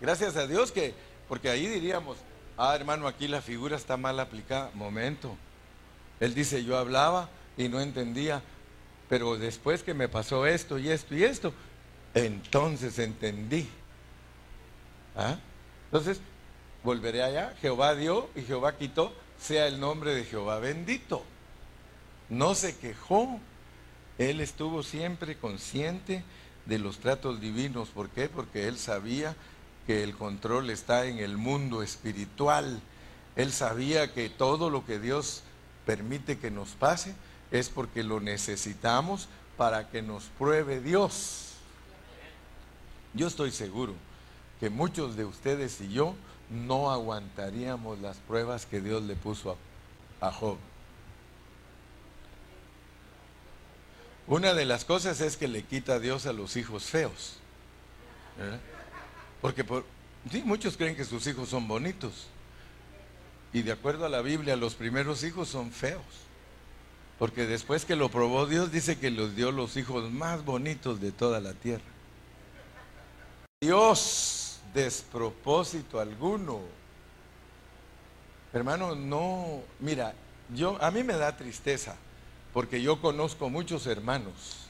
[0.00, 0.94] Gracias a Dios que,
[1.28, 2.16] porque ahí diríamos,
[2.56, 4.70] ah hermano, aquí la figura está mal aplicada.
[4.74, 5.36] Momento.
[6.20, 8.42] Él dice, yo hablaba y no entendía,
[9.08, 11.52] pero después que me pasó esto y esto y esto,
[12.14, 13.68] entonces entendí.
[15.16, 15.36] ¿Ah?
[15.86, 16.20] Entonces,
[16.82, 17.54] volveré allá.
[17.60, 21.24] Jehová dio y Jehová quitó, sea el nombre de Jehová bendito.
[22.30, 23.38] No se quejó.
[24.18, 26.24] Él estuvo siempre consciente
[26.66, 27.88] de los tratos divinos.
[27.88, 28.28] ¿Por qué?
[28.28, 29.36] Porque él sabía
[29.86, 32.80] que el control está en el mundo espiritual.
[33.36, 35.42] Él sabía que todo lo que Dios
[35.84, 37.14] permite que nos pase
[37.50, 41.54] es porque lo necesitamos para que nos pruebe Dios.
[43.12, 43.94] Yo estoy seguro
[44.60, 46.14] que muchos de ustedes y yo
[46.48, 49.56] no aguantaríamos las pruebas que Dios le puso
[50.20, 50.58] a, Job.
[54.30, 57.34] Una de las cosas es que le quita a Dios a los hijos feos.
[59.40, 59.84] Porque por,
[60.30, 62.28] sí, muchos creen que sus hijos son bonitos.
[63.52, 66.04] Y de acuerdo a la Biblia, los primeros hijos son feos.
[67.18, 71.10] Porque después que lo probó Dios, dice que los dio los hijos más bonitos de
[71.10, 71.82] toda la tierra.
[73.60, 76.60] Dios, despropósito alguno.
[78.52, 80.14] Hermano, no, mira,
[80.54, 81.96] yo a mí me da tristeza
[82.52, 84.66] porque yo conozco muchos hermanos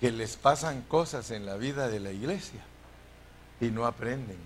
[0.00, 2.60] que les pasan cosas en la vida de la iglesia
[3.60, 4.38] y no aprenden.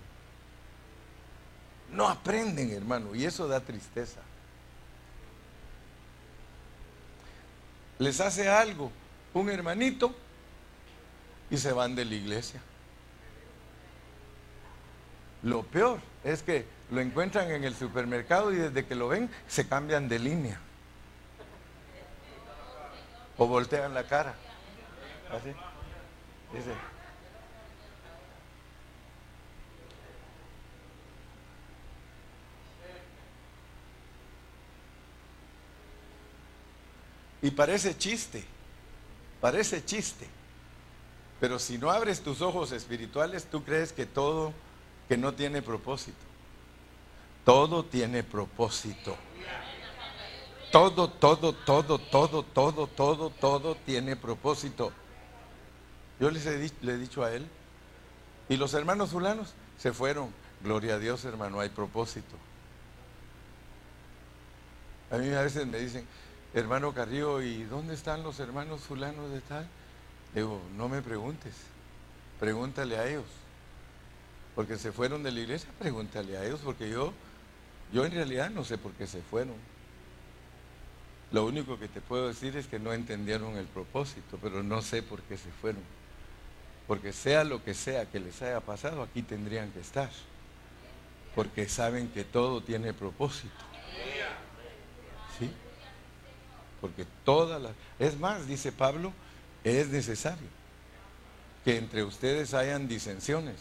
[1.92, 4.20] No aprenden, hermano, y eso da tristeza.
[7.98, 8.90] Les hace algo
[9.34, 10.14] un hermanito
[11.50, 12.60] y se van de la iglesia.
[15.42, 19.66] Lo peor es que lo encuentran en el supermercado y desde que lo ven se
[19.66, 20.60] cambian de línea.
[23.38, 24.34] O voltean la cara.
[25.30, 25.52] Así.
[26.52, 26.72] Dice.
[37.42, 38.44] Y parece chiste,
[39.40, 40.28] parece chiste.
[41.40, 44.52] Pero si no abres tus ojos espirituales, tú crees que todo,
[45.08, 46.20] que no tiene propósito.
[47.44, 49.16] Todo tiene propósito.
[50.72, 54.90] Todo, todo, todo, todo, todo, todo, todo tiene propósito.
[56.18, 57.46] Yo les he, le he dicho a él,
[58.48, 60.30] y los hermanos fulanos se fueron.
[60.64, 62.36] Gloria a Dios, hermano, hay propósito.
[65.10, 66.06] A mí a veces me dicen,
[66.54, 69.68] hermano Carrillo, ¿y dónde están los hermanos fulanos de tal?
[70.34, 71.52] Digo, no me preguntes,
[72.40, 73.26] pregúntale a ellos.
[74.54, 77.12] Porque se fueron de la iglesia, pregúntale a ellos, porque yo,
[77.92, 79.56] yo en realidad no sé por qué se fueron.
[81.32, 85.02] Lo único que te puedo decir es que no entendieron el propósito, pero no sé
[85.02, 85.82] por qué se fueron.
[86.86, 90.10] Porque sea lo que sea que les haya pasado, aquí tendrían que estar.
[91.34, 93.54] Porque saben que todo tiene propósito.
[95.38, 95.50] ¿Sí?
[96.82, 97.72] Porque todas las...
[97.98, 99.14] Es más, dice Pablo,
[99.64, 100.48] es necesario
[101.64, 103.56] que entre ustedes hayan disensiones,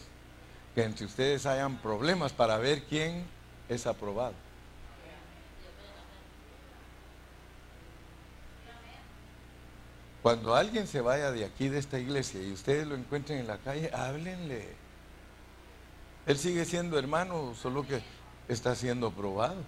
[0.75, 3.23] que entre ustedes hayan problemas para ver quién
[3.69, 4.33] es aprobado.
[10.21, 13.57] Cuando alguien se vaya de aquí, de esta iglesia, y ustedes lo encuentren en la
[13.57, 14.67] calle, háblenle.
[16.27, 18.01] Él sigue siendo hermano, solo que
[18.47, 19.63] está siendo probado.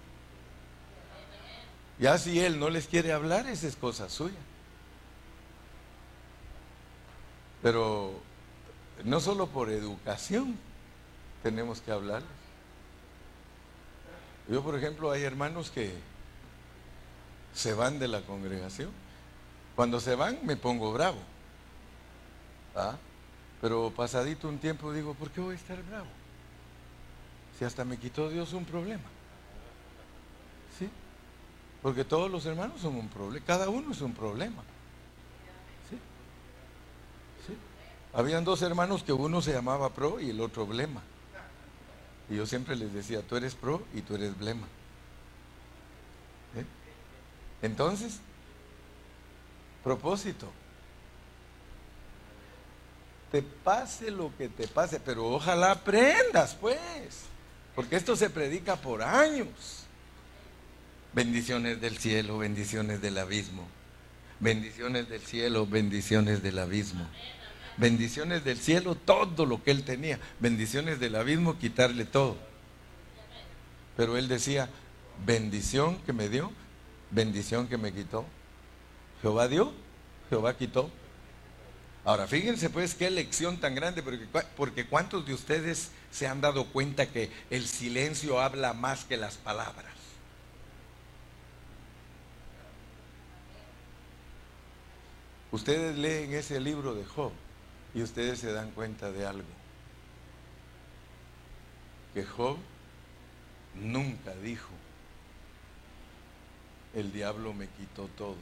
[1.98, 4.38] Ya si él no les quiere hablar, esa es cosa suya.
[7.62, 8.12] Pero
[9.04, 10.56] no solo por educación
[11.42, 12.30] tenemos que hablarles.
[14.48, 15.94] Yo, por ejemplo, hay hermanos que
[17.54, 18.90] se van de la congregación
[19.76, 21.18] cuando se van me pongo bravo.
[22.74, 22.96] ¿Ah?
[23.60, 26.08] Pero pasadito un tiempo digo, ¿por qué voy a estar bravo?
[27.58, 29.04] Si hasta me quitó Dios un problema.
[30.78, 30.88] ¿Sí?
[31.82, 34.62] Porque todos los hermanos son un problema, cada uno es un problema.
[35.88, 35.96] ¿Sí?
[38.12, 41.02] Habían dos hermanos que uno se llamaba pro y el otro blema.
[42.28, 44.66] Y yo siempre les decía, tú eres pro y tú eres blema.
[46.54, 46.64] ¿Sí?
[47.62, 48.20] Entonces,
[49.84, 50.50] propósito.
[53.30, 57.24] Te pase lo que te pase, pero ojalá aprendas, pues,
[57.74, 59.84] porque esto se predica por años.
[61.12, 63.66] Bendiciones del cielo, bendiciones del abismo.
[64.40, 67.06] Bendiciones del cielo, bendiciones del abismo.
[67.76, 70.18] Bendiciones del cielo, todo lo que él tenía.
[70.40, 72.36] Bendiciones del abismo, quitarle todo.
[73.96, 74.68] Pero él decía,
[75.24, 76.52] bendición que me dio,
[77.10, 78.24] bendición que me quitó.
[79.24, 79.72] Jehová dio,
[80.28, 80.90] Jehová quitó.
[82.04, 86.66] Ahora, fíjense pues qué lección tan grande, porque, porque ¿cuántos de ustedes se han dado
[86.66, 89.94] cuenta que el silencio habla más que las palabras?
[95.52, 97.32] Ustedes leen ese libro de Job
[97.94, 99.48] y ustedes se dan cuenta de algo.
[102.12, 102.58] Que Job
[103.74, 104.68] nunca dijo,
[106.92, 108.36] el diablo me quitó todo.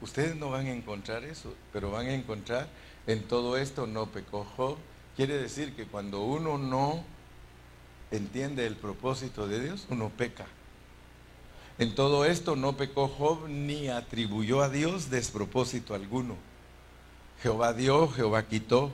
[0.00, 2.68] Ustedes no van a encontrar eso, pero van a encontrar
[3.06, 4.76] en todo esto no pecó Job.
[5.16, 7.02] Quiere decir que cuando uno no
[8.10, 10.46] entiende el propósito de Dios, uno peca.
[11.78, 16.36] En todo esto no pecó Job ni atribuyó a Dios despropósito alguno.
[17.42, 18.90] Jehová dio, Jehová quitó.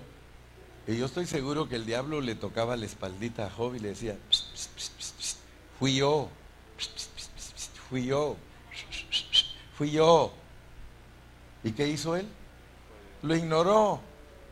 [0.87, 3.89] Y yo estoy seguro que el diablo le tocaba la espaldita a Job y le
[3.89, 4.17] decía,
[5.79, 6.29] fui yo,
[7.91, 8.37] fui yo,
[9.77, 10.33] fui yo.
[11.67, 12.29] ¿Y qué hizo él?
[13.23, 14.01] Lo ignoró.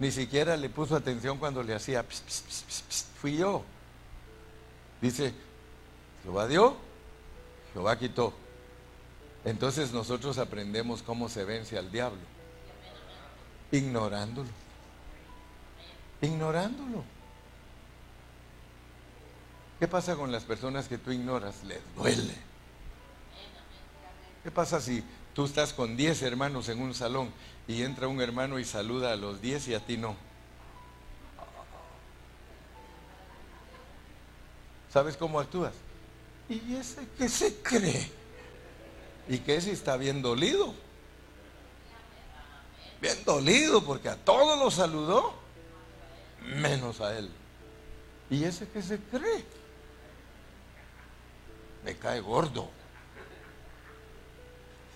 [0.01, 2.05] Ni siquiera le puso atención cuando le hacía,
[3.21, 3.63] fui yo.
[5.01, 5.33] Dice,
[6.25, 6.77] Jehová dio,
[7.73, 8.35] Jehová quitó.
[9.45, 12.19] Entonces nosotros aprendemos cómo se vence al diablo.
[13.71, 14.49] Ignorándolo.
[16.21, 17.05] Ignorándolo.
[19.79, 21.63] ¿Qué pasa con las personas que tú ignoras?
[21.63, 22.35] Les duele.
[24.43, 25.05] ¿Qué pasa si
[25.35, 27.31] tú estás con 10 hermanos en un salón
[27.67, 30.17] y entra un hermano y saluda a los 10 y a ti no?
[34.93, 35.73] ¿Sabes cómo actúas?
[36.49, 38.11] ¿Y ese qué se cree?
[39.29, 40.75] ¿Y qué si está bien dolido?
[43.01, 45.35] Bien dolido porque a todos los saludó,
[46.43, 47.31] menos a él.
[48.31, 49.45] ¿Y ese qué se cree?
[51.85, 52.71] Me cae gordo.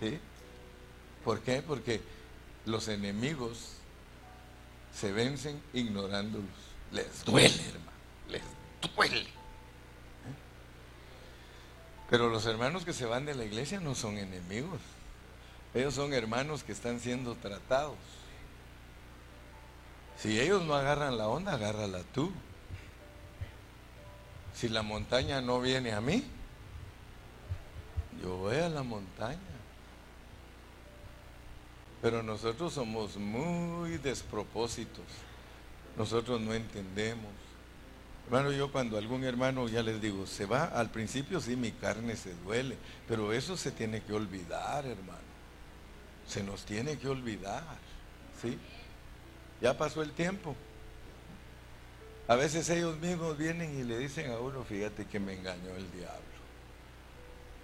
[0.00, 0.18] ¿Sí?
[1.24, 1.62] ¿Por qué?
[1.62, 2.00] Porque
[2.64, 3.72] los enemigos
[4.94, 6.48] se vencen ignorándolos.
[6.92, 7.98] Les duele, hermano.
[8.28, 8.42] Les
[8.96, 9.26] duele.
[12.10, 14.80] Pero los hermanos que se van de la iglesia no son enemigos.
[15.74, 17.98] Ellos son hermanos que están siendo tratados.
[20.16, 22.32] Si ellos no agarran la onda, agárrala tú.
[24.54, 26.24] Si la montaña no viene a mí,
[28.22, 29.38] yo voy a la montaña.
[32.00, 35.04] Pero nosotros somos muy despropósitos.
[35.96, 37.32] Nosotros no entendemos.
[38.26, 42.14] Hermano, yo cuando algún hermano, ya les digo, se va, al principio sí mi carne
[42.14, 42.76] se duele,
[43.08, 45.18] pero eso se tiene que olvidar, hermano.
[46.26, 47.64] Se nos tiene que olvidar,
[48.40, 48.58] ¿sí?
[49.62, 50.54] Ya pasó el tiempo.
[52.28, 55.90] A veces ellos mismos vienen y le dicen a uno, fíjate que me engañó el
[55.90, 56.20] diablo.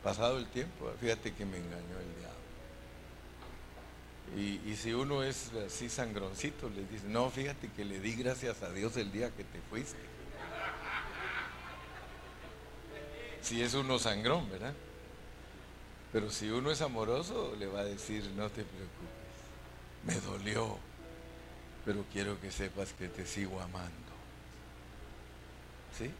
[0.03, 2.43] Pasado el tiempo, fíjate que me engañó el diablo.
[4.37, 8.70] Y, si uno es así sangroncito, le dice, no, fíjate que le di gracias a
[8.70, 9.99] Dios el día que te fuiste.
[13.43, 14.72] si es uno sangrón, ¿verdad?
[16.12, 19.09] Pero si uno es amoroso, le va a decir, no te preocupes,
[20.05, 20.79] me dolió,
[21.85, 23.91] pero quiero que sepas que te sigo amando.
[25.97, 26.11] ¿Sí?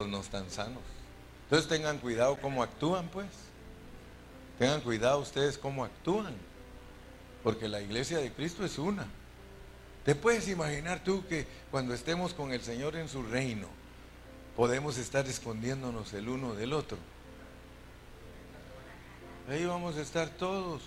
[0.00, 0.82] No están sanos.
[1.44, 3.28] Entonces tengan cuidado cómo actúan, pues.
[4.58, 6.34] Tengan cuidado ustedes cómo actúan.
[7.42, 9.06] Porque la iglesia de Cristo es una.
[10.04, 13.68] ¿Te puedes imaginar tú que cuando estemos con el Señor en su reino,
[14.56, 16.98] podemos estar escondiéndonos el uno del otro.
[19.48, 20.82] Ahí vamos a estar todos.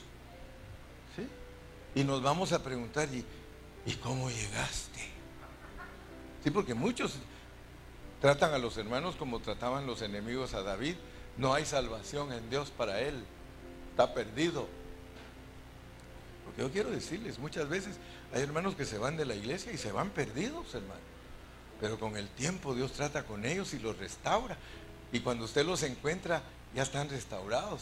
[1.16, 1.28] ¿Sí?
[2.00, 3.26] Y nos vamos a preguntar, ¿y,
[3.86, 5.02] ¿y cómo llegaste?
[6.44, 7.16] Sí, porque muchos
[8.22, 10.96] tratan a los hermanos como trataban los enemigos a David.
[11.38, 13.24] No hay salvación en Dios para él.
[13.92, 14.68] Está perdido.
[16.58, 17.96] Yo quiero decirles, muchas veces
[18.34, 21.02] hay hermanos que se van de la iglesia y se van perdidos, hermano.
[21.82, 24.58] Pero con el tiempo Dios trata con ellos y los restaura.
[25.12, 26.42] Y cuando usted los encuentra,
[26.74, 27.82] ya están restaurados.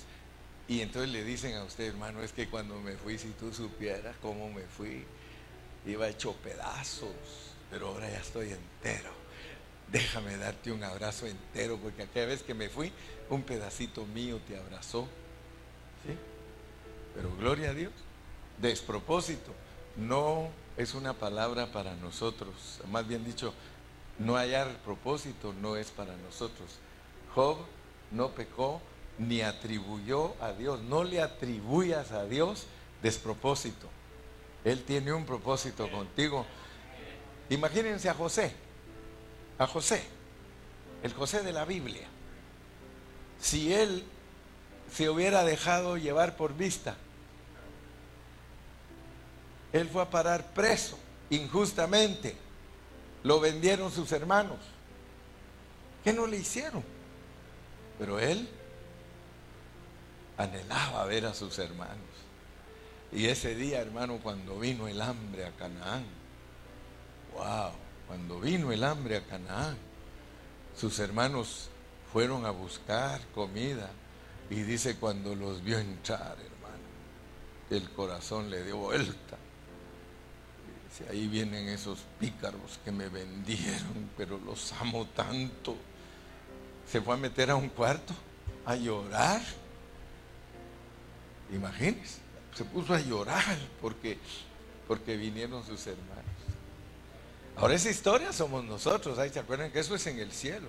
[0.67, 4.15] Y entonces le dicen a usted, hermano, es que cuando me fui, si tú supieras
[4.21, 5.05] cómo me fui,
[5.85, 7.11] iba hecho pedazos,
[7.69, 9.11] pero ahora ya estoy entero.
[9.91, 12.91] Déjame darte un abrazo entero, porque aquella vez que me fui,
[13.29, 15.07] un pedacito mío te abrazó.
[16.05, 16.17] ¿Sí?
[17.13, 17.91] Pero gloria a Dios,
[18.59, 19.51] despropósito,
[19.97, 22.81] no es una palabra para nosotros.
[22.91, 23.53] Más bien dicho,
[24.19, 26.69] no hallar propósito no es para nosotros.
[27.33, 27.57] Job
[28.11, 28.81] no pecó
[29.17, 30.81] ni atribuyó a Dios.
[30.81, 32.65] No le atribuyas a Dios
[33.01, 33.87] despropósito.
[34.63, 36.45] Él tiene un propósito contigo.
[37.49, 38.53] Imagínense a José,
[39.57, 40.03] a José,
[41.03, 42.07] el José de la Biblia.
[43.39, 44.03] Si él
[44.91, 46.95] se hubiera dejado llevar por vista,
[49.73, 50.97] él fue a parar preso
[51.29, 52.35] injustamente
[53.23, 54.59] lo vendieron sus hermanos.
[56.03, 56.83] ¿Qué no le hicieron?
[57.97, 58.47] Pero él
[60.37, 61.97] anhelaba ver a sus hermanos.
[63.11, 66.03] Y ese día, hermano, cuando vino el hambre a Canaán,
[67.33, 67.71] wow,
[68.07, 69.77] cuando vino el hambre a Canaán,
[70.75, 71.69] sus hermanos
[72.11, 73.89] fueron a buscar comida
[74.49, 76.83] y dice cuando los vio entrar, hermano,
[77.69, 79.37] el corazón le dio vuelta
[81.09, 85.75] ahí vienen esos pícaros que me vendieron, pero los amo tanto.
[86.89, 88.13] Se fue a meter a un cuarto
[88.65, 89.41] a llorar.
[91.51, 92.19] Imagínense,
[92.55, 94.17] se puso a llorar porque,
[94.87, 96.23] porque vinieron sus hermanos.
[97.55, 100.67] Ahora esa historia somos nosotros, ahí se acuerdan que eso es en el cielo.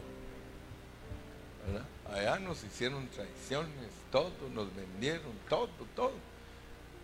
[2.12, 6.12] Allá nos hicieron traiciones, todo, nos vendieron, todo, todo.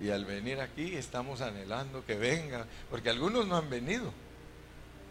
[0.00, 4.12] Y al venir aquí estamos anhelando que venga, porque algunos no han venido,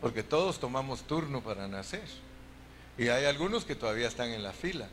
[0.02, 2.08] porque todos tomamos turno para nacer.
[2.98, 4.88] Y hay algunos que todavía están en la fila.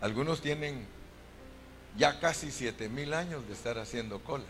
[0.00, 0.86] Algunos tienen
[1.96, 4.44] ya casi siete mil años de estar haciendo cola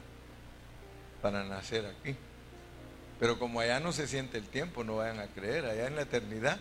[1.23, 2.17] para nacer aquí.
[3.21, 6.03] Pero como allá no se siente el tiempo, no vayan a creer, allá en la
[6.03, 6.59] eternidad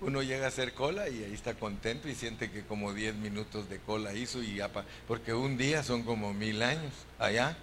[0.00, 3.68] uno llega a hacer cola y ahí está contento y siente que como 10 minutos
[3.68, 4.70] de cola hizo y ya,
[5.08, 7.56] porque un día son como mil años allá.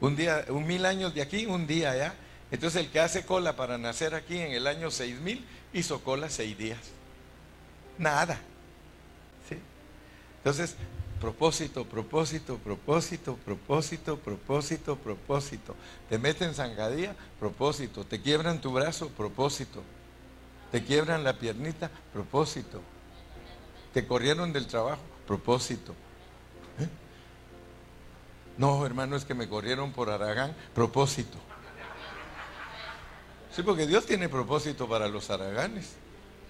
[0.00, 2.14] Un día, un mil años de aquí, un día allá.
[2.50, 4.88] Entonces el que hace cola para nacer aquí en el año
[5.22, 6.78] mil hizo cola seis días.
[7.98, 8.40] Nada.
[9.48, 9.56] ¿Sí?
[10.38, 10.76] Entonces,
[11.20, 15.74] propósito, propósito, propósito, propósito, propósito, propósito.
[16.08, 18.04] Te meten zangadía, propósito.
[18.04, 19.82] Te quiebran tu brazo, propósito.
[20.74, 22.80] Te quiebran la piernita, propósito.
[23.92, 25.92] Te corrieron del trabajo, propósito.
[26.80, 26.88] ¿Eh?
[28.58, 31.38] No, hermano, es que me corrieron por Aragán, propósito.
[33.54, 35.92] Sí, porque Dios tiene propósito para los araganes.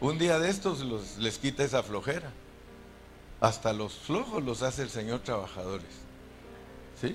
[0.00, 0.82] Un día de estos
[1.18, 2.32] les quita esa flojera.
[3.42, 5.92] Hasta los flojos los hace el Señor trabajadores.
[6.98, 7.14] ¿Sí?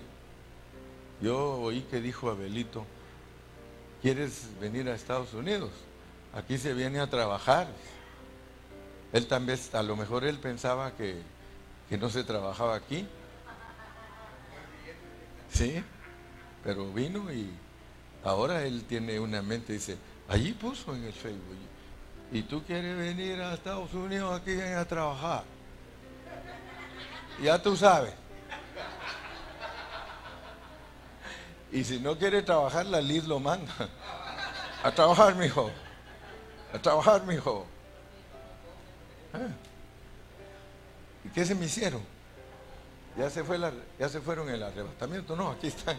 [1.24, 2.86] Yo oí que dijo Abelito,
[4.04, 5.72] ¿quieres venir a Estados Unidos?
[6.34, 7.68] Aquí se viene a trabajar.
[9.12, 11.22] Él también, a lo mejor él pensaba que,
[11.90, 13.08] no se trabajaba aquí.
[15.52, 15.84] Sí,
[16.64, 17.50] pero vino y
[18.24, 21.58] ahora él tiene una mente, dice, allí puso en el Facebook,
[22.32, 25.44] y tú quieres venir a Estados Unidos aquí a trabajar.
[27.42, 28.14] Ya tú sabes.
[31.72, 33.74] Y si no quiere trabajar, la Liz lo manda.
[34.84, 35.72] A trabajar, mijo
[36.74, 37.66] a trabajar, mi hijo.
[39.34, 39.48] Ah.
[41.24, 42.02] ¿Y qué se me hicieron?
[43.18, 43.60] Ya se, fue
[44.00, 45.36] ya se fueron el arrebatamiento.
[45.36, 45.98] No, aquí están.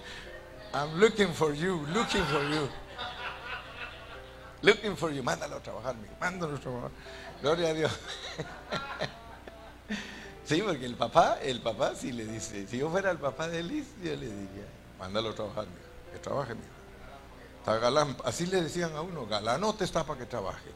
[0.72, 2.68] I'm looking for you, looking for you.
[4.62, 5.22] Looking for you.
[5.22, 6.90] Mándalo a trabajar, mi Mándalo a trabajar.
[7.42, 7.92] Gloria a Dios.
[10.50, 13.62] Sí, porque el papá, el papá sí le dice, si yo fuera el papá de
[13.62, 14.66] Liz, yo le diría,
[14.98, 16.56] mándalo a trabajar, mi Que trabaje,
[17.66, 18.16] mi galán.
[18.24, 19.26] Así le decían a uno,
[19.74, 20.70] te está para que trabaje.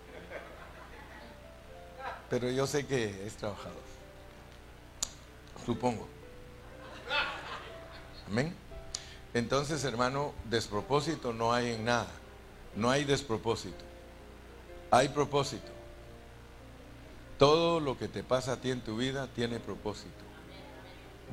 [2.31, 3.83] Pero yo sé que es trabajador.
[5.65, 6.09] Supongo.
[8.27, 8.55] Amén.
[9.35, 12.11] Entonces, hermano, despropósito no hay en nada.
[12.75, 13.85] No hay despropósito.
[14.91, 15.73] Hay propósito.
[17.39, 20.11] Todo lo que te pasa a ti en tu vida tiene propósito.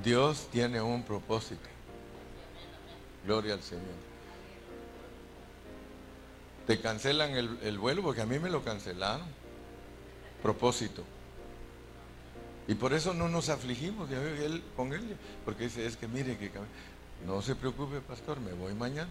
[0.03, 1.69] Dios tiene un propósito.
[3.25, 4.10] Gloria al Señor
[6.67, 9.27] te cancelan el, vuelo porque a mí me lo cancelaron.
[10.41, 11.03] Propósito.
[12.67, 16.51] Y por eso no nos afligimos él, con él, porque dice, es que mire que
[17.25, 19.09] no se preocupe, pastor, me voy mañana.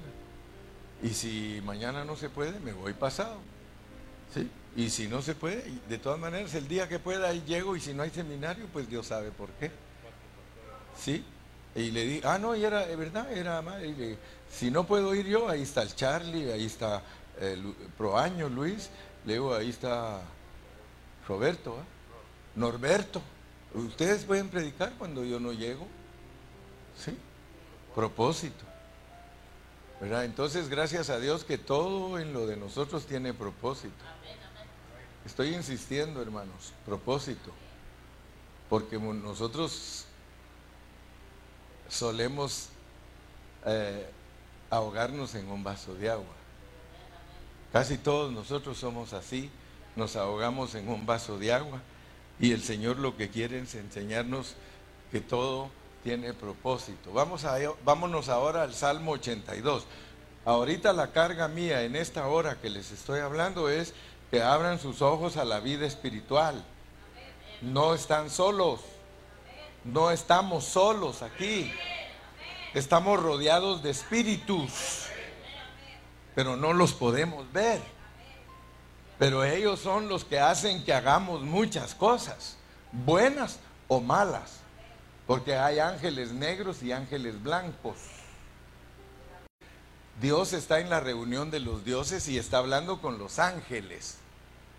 [1.02, 3.38] Y si mañana no se puede, me voy pasado.
[4.34, 4.48] ¿Sí?
[4.76, 7.80] Y si no se puede, de todas maneras, el día que pueda, ahí llego y
[7.80, 9.70] si no hay seminario, pues Dios sabe por qué.
[10.96, 11.24] ¿Sí?
[11.74, 13.62] Y le di, ah, no, y era, verdad, era
[14.50, 17.02] si no puedo ir yo, ahí está el Charlie, ahí está
[17.40, 18.90] el Proaño, Luis,
[19.24, 20.22] le ahí está
[21.26, 21.76] Roberto,
[22.54, 23.22] Norberto.
[23.74, 25.86] Ustedes pueden predicar cuando yo no llego.
[26.96, 27.16] ¿Sí?
[27.94, 28.64] Propósito.
[30.00, 30.24] ¿Verdad?
[30.24, 34.04] Entonces, gracias a Dios que todo en lo de nosotros tiene propósito.
[35.26, 37.52] Estoy insistiendo, hermanos, propósito.
[38.68, 40.06] Porque nosotros
[41.88, 42.68] solemos
[43.66, 44.08] eh,
[44.70, 46.39] ahogarnos en un vaso de agua.
[47.72, 49.48] Casi todos nosotros somos así,
[49.94, 51.80] nos ahogamos en un vaso de agua
[52.40, 54.56] y el Señor lo que quiere es enseñarnos
[55.12, 55.70] que todo
[56.02, 57.12] tiene propósito.
[57.12, 59.84] Vamos a, vámonos ahora al Salmo 82.
[60.44, 63.94] Ahorita la carga mía en esta hora que les estoy hablando es
[64.30, 66.64] que abran sus ojos a la vida espiritual.
[67.60, 68.80] No están solos.
[69.84, 71.70] No estamos solos aquí.
[72.74, 75.06] Estamos rodeados de espíritus
[76.40, 77.82] pero no los podemos ver.
[79.18, 82.56] Pero ellos son los que hacen que hagamos muchas cosas,
[82.92, 84.60] buenas o malas,
[85.26, 87.98] porque hay ángeles negros y ángeles blancos.
[90.18, 94.16] Dios está en la reunión de los dioses y está hablando con los ángeles,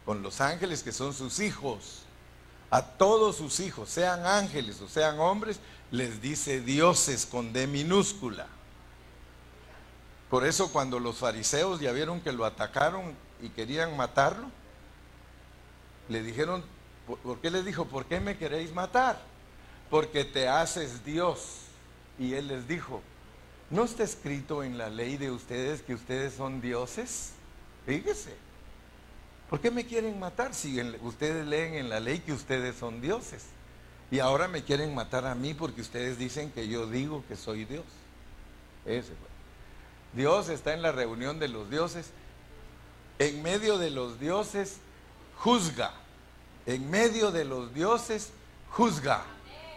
[0.03, 2.05] con los ángeles que son sus hijos.
[2.72, 5.59] A todos sus hijos, sean ángeles o sean hombres,
[5.91, 8.47] les dice dioses con D minúscula.
[10.32, 14.48] Por eso cuando los fariseos ya vieron que lo atacaron y querían matarlo,
[16.10, 16.64] le dijeron,
[17.22, 17.86] ¿por qué les dijo?
[17.86, 19.22] ¿Por qué me queréis matar?
[19.92, 21.58] Porque te haces Dios.
[22.18, 23.02] Y él les dijo,
[23.72, 27.32] ¿No está escrito en la ley de ustedes que ustedes son dioses?
[27.86, 28.36] Fíjese.
[29.50, 33.46] ¿Por qué me quieren matar si ustedes leen en la ley que ustedes son dioses?
[34.12, 37.64] Y ahora me quieren matar a mí porque ustedes dicen que yo digo que soy
[37.64, 37.86] Dios.
[38.86, 39.31] Ese fue.
[40.14, 42.12] Dios está en la reunión de los dioses.
[43.20, 44.78] En medio de los dioses
[45.38, 45.93] juzga.
[46.66, 48.32] En medio de los dioses
[48.72, 49.24] juzga.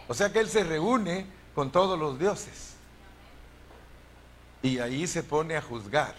[0.09, 2.75] O sea que Él se reúne con todos los dioses.
[4.63, 6.15] Y ahí se pone a juzgar.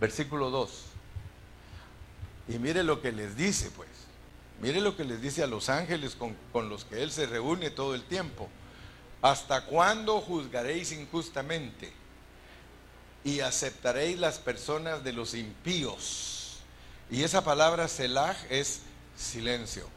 [0.00, 0.84] Versículo 2.
[2.48, 3.88] Y mire lo que les dice, pues.
[4.60, 7.70] Mire lo que les dice a los ángeles con, con los que Él se reúne
[7.70, 8.48] todo el tiempo.
[9.22, 11.92] ¿Hasta cuándo juzgaréis injustamente?
[13.24, 16.58] Y aceptaréis las personas de los impíos.
[17.10, 18.82] Y esa palabra selah es
[19.16, 19.88] silencio.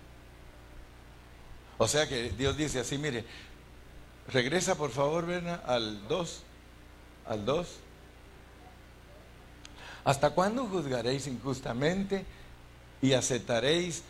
[1.78, 3.26] O sea que Dios dice así, mire,
[4.30, 6.44] regresa por favor, Berna, al 2
[7.28, 7.68] al 2.
[10.04, 12.26] ¿Hasta cuándo juzgaréis injustamente
[13.02, 14.04] y aceptaréis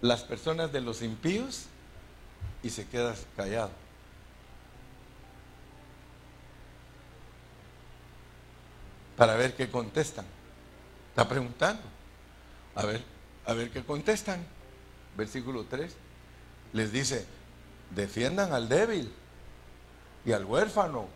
[0.00, 1.64] las personas de los impíos?
[2.62, 3.70] Y se queda callado.
[9.16, 10.24] Para ver qué contestan.
[11.10, 11.82] Está preguntando.
[12.74, 13.02] A ver,
[13.46, 14.44] a ver qué contestan.
[15.16, 15.92] Versículo 3.
[16.72, 17.26] Les dice,
[17.90, 19.12] defiendan al débil
[20.24, 21.08] y al huérfano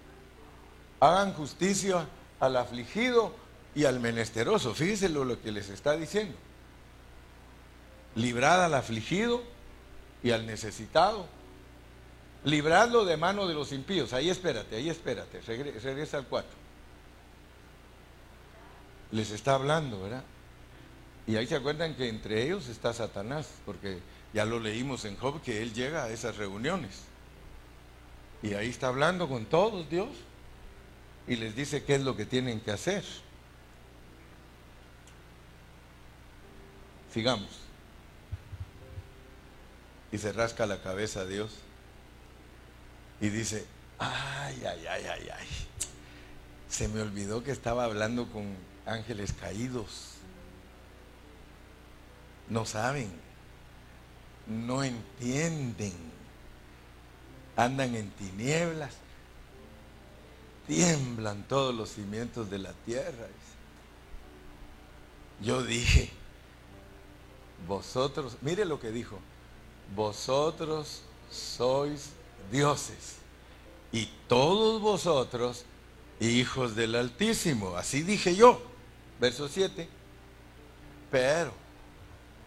[1.00, 2.06] hagan justicia
[2.40, 3.34] al afligido
[3.74, 4.74] y al menesteroso.
[4.74, 6.36] Fíjense lo, que les está diciendo.
[8.14, 9.42] Librad al afligido
[10.22, 11.26] y al necesitado.
[12.44, 14.12] Libradlo de mano de los impíos.
[14.12, 15.40] Ahí espérate, ahí espérate.
[15.40, 16.65] Regresa al 4.
[19.12, 20.24] Les está hablando, ¿verdad?
[21.26, 23.98] Y ahí se acuerdan que entre ellos está Satanás, porque
[24.32, 27.02] ya lo leímos en Job que él llega a esas reuniones.
[28.42, 30.08] Y ahí está hablando con todos Dios
[31.26, 33.04] y les dice qué es lo que tienen que hacer.
[37.12, 37.48] Sigamos.
[40.12, 41.50] Y se rasca la cabeza Dios
[43.20, 43.66] y dice,
[43.98, 45.48] ay, ay, ay, ay, ay.
[46.68, 48.54] Se me olvidó que estaba hablando con
[48.86, 50.12] ángeles caídos.
[52.48, 53.10] No saben,
[54.46, 55.92] no entienden,
[57.56, 58.94] andan en tinieblas
[60.66, 63.26] tiemblan todos los cimientos de la tierra.
[65.40, 66.10] Yo dije,
[67.68, 69.18] vosotros, mire lo que dijo,
[69.94, 72.10] vosotros sois
[72.50, 73.16] dioses
[73.92, 75.64] y todos vosotros
[76.20, 77.76] hijos del Altísimo.
[77.76, 78.60] Así dije yo,
[79.20, 79.88] verso 7.
[81.10, 81.52] Pero,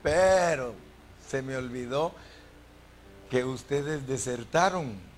[0.03, 0.75] pero,
[1.27, 2.13] se me olvidó
[3.29, 5.09] que ustedes desertaron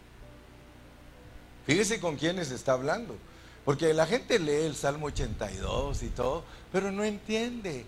[1.66, 3.18] Fíjese con quiénes está hablando.
[3.66, 7.86] Porque la gente lee el Salmo 82 y todo, pero no entiende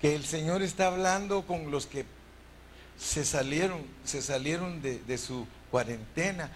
[0.00, 2.04] que el Señor está hablando con los que
[2.98, 6.50] se salieron, se salieron de, de su cuarentena,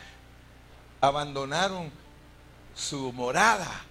[1.00, 1.90] abandonaron
[2.74, 3.84] su morada.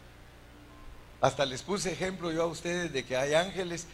[1.21, 3.87] Hasta les puse ejemplo yo a ustedes de que hay ángeles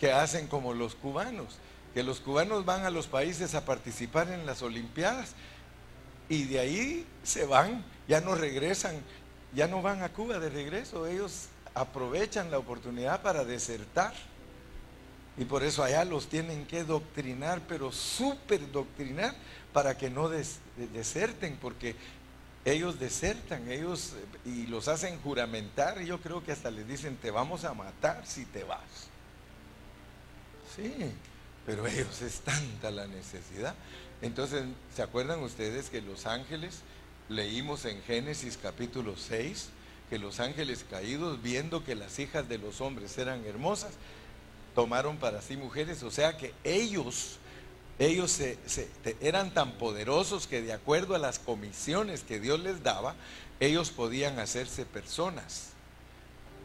[0.00, 1.58] que hacen como los cubanos,
[1.92, 5.32] que los cubanos van a los países a participar en las Olimpiadas
[6.28, 8.96] y de ahí se van ya no regresan,
[9.54, 14.12] ya no van a Cuba de regreso, ellos aprovechan la oportunidad para desertar.
[15.36, 19.34] Y por eso allá los tienen que doctrinar, pero súper doctrinar,
[19.72, 20.28] para que no
[20.92, 21.96] deserten, porque
[22.64, 27.64] ellos desertan, ellos y los hacen juramentar, yo creo que hasta les dicen, te vamos
[27.64, 28.80] a matar si te vas.
[30.74, 30.92] Sí,
[31.66, 33.74] pero ellos es tanta la necesidad.
[34.22, 36.80] Entonces, ¿se acuerdan ustedes que los ángeles
[37.28, 39.70] leímos en Génesis capítulo 6
[40.10, 43.92] que los ángeles caídos, viendo que las hijas de los hombres eran hermosas,
[44.74, 47.38] tomaron para sí mujeres, o sea que ellos,
[47.98, 48.40] ellos
[49.20, 53.14] eran tan poderosos que de acuerdo a las comisiones que Dios les daba,
[53.60, 55.70] ellos podían hacerse personas.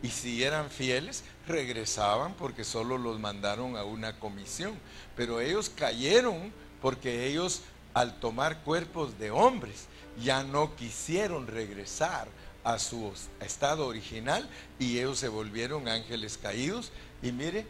[0.02, 4.74] Y si eran fieles, regresaban porque solo los mandaron a una comisión.
[5.16, 7.62] Pero ellos cayeron porque ellos
[7.94, 9.88] al tomar cuerpos de hombres,
[10.22, 12.28] ya no quisieron regresar
[12.64, 13.12] a su
[13.42, 16.92] estado original y ellos se volvieron ángeles caídos.
[17.22, 17.66] Y mire,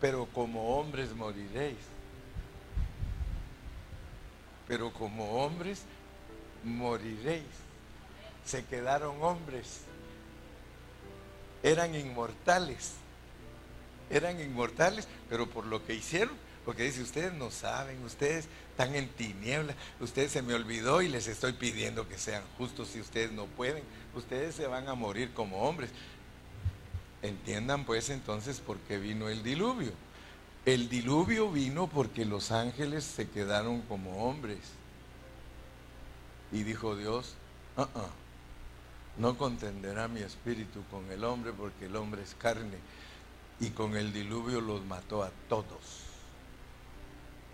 [0.00, 1.76] pero como hombres moriréis.
[4.68, 5.82] Pero como hombres
[6.64, 7.44] moriréis.
[8.44, 9.80] Se quedaron hombres.
[11.62, 12.92] Eran inmortales.
[14.10, 19.08] Eran inmortales, pero por lo que hicieron, Porque dice, ustedes no saben, ustedes están en
[19.08, 23.44] tinieblas, ustedes se me olvidó y les estoy pidiendo que sean justos si ustedes no
[23.44, 23.82] pueden.
[24.14, 25.90] Ustedes se van a morir como hombres.
[27.20, 29.92] Entiendan pues entonces por qué vino el diluvio.
[30.64, 34.60] El diluvio vino porque los ángeles se quedaron como hombres.
[36.52, 37.34] Y dijo Dios,
[37.76, 37.88] ah,
[39.18, 42.78] no contenderá mi espíritu con el hombre porque el hombre es carne.
[43.60, 46.04] Y con el diluvio los mató a todos.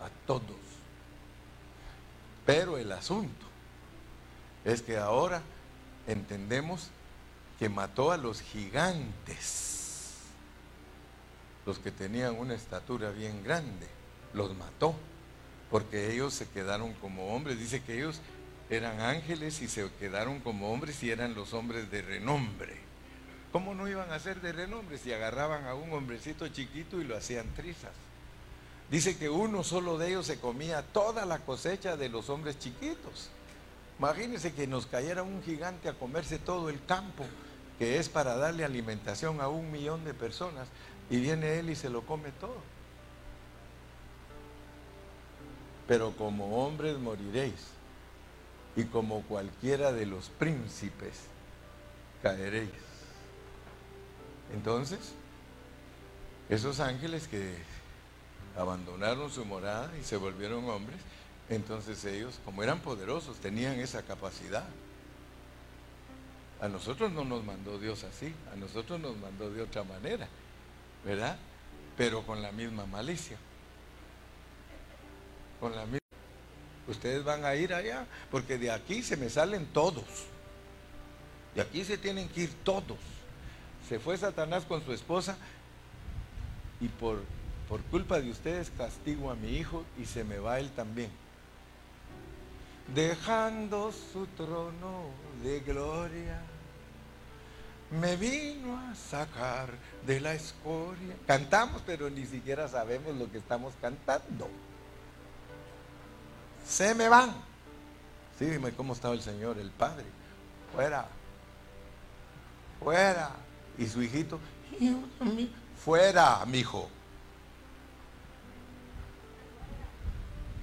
[0.00, 0.44] A todos.
[2.46, 3.46] Pero el asunto
[4.64, 5.42] es que ahora
[6.06, 6.88] entendemos
[7.58, 9.79] que mató a los gigantes,
[11.66, 13.86] los que tenían una estatura bien grande,
[14.34, 14.94] los mató,
[15.70, 17.58] porque ellos se quedaron como hombres.
[17.58, 18.20] Dice que ellos
[18.70, 22.76] eran ángeles y se quedaron como hombres y eran los hombres de renombre.
[23.52, 27.16] ¿Cómo no iban a ser de renombre si agarraban a un hombrecito chiquito y lo
[27.16, 27.90] hacían trizas?
[28.90, 33.30] Dice que uno solo de ellos se comía toda la cosecha de los hombres chiquitos.
[33.98, 37.24] Imagínense que nos cayera un gigante a comerse todo el campo,
[37.78, 40.68] que es para darle alimentación a un millón de personas,
[41.10, 42.56] y viene él y se lo come todo.
[45.88, 47.66] Pero como hombres moriréis
[48.76, 51.14] y como cualquiera de los príncipes
[52.22, 52.70] caeréis.
[54.54, 55.12] Entonces,
[56.48, 57.56] esos ángeles que
[58.56, 60.98] abandonaron su morada y se volvieron hombres,
[61.48, 64.64] entonces ellos, como eran poderosos, tenían esa capacidad.
[66.60, 70.28] A nosotros no nos mandó Dios así, a nosotros nos mandó de otra manera,
[71.04, 71.36] ¿verdad?
[71.96, 73.36] Pero con la misma malicia.
[75.60, 76.00] Con la misma
[76.90, 80.04] Ustedes van a ir allá, porque de aquí se me salen todos.
[81.54, 82.98] De aquí se tienen que ir todos.
[83.88, 85.36] Se fue Satanás con su esposa
[86.80, 87.22] y por,
[87.68, 91.10] por culpa de ustedes castigo a mi hijo y se me va él también.
[92.92, 95.10] Dejando su trono
[95.44, 96.40] de gloria,
[97.90, 99.70] me vino a sacar
[100.06, 101.16] de la escoria.
[101.26, 104.48] Cantamos, pero ni siquiera sabemos lo que estamos cantando
[106.70, 107.34] se me van.
[108.38, 110.06] Sí, dime cómo estaba el Señor, el Padre.
[110.72, 111.06] Fuera.
[112.78, 113.30] Fuera.
[113.76, 114.38] Y su hijito,
[115.82, 116.88] fuera, mi hijo.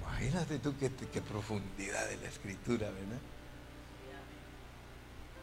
[0.00, 3.18] Imagínate tú qué, qué profundidad de la escritura, ¿verdad?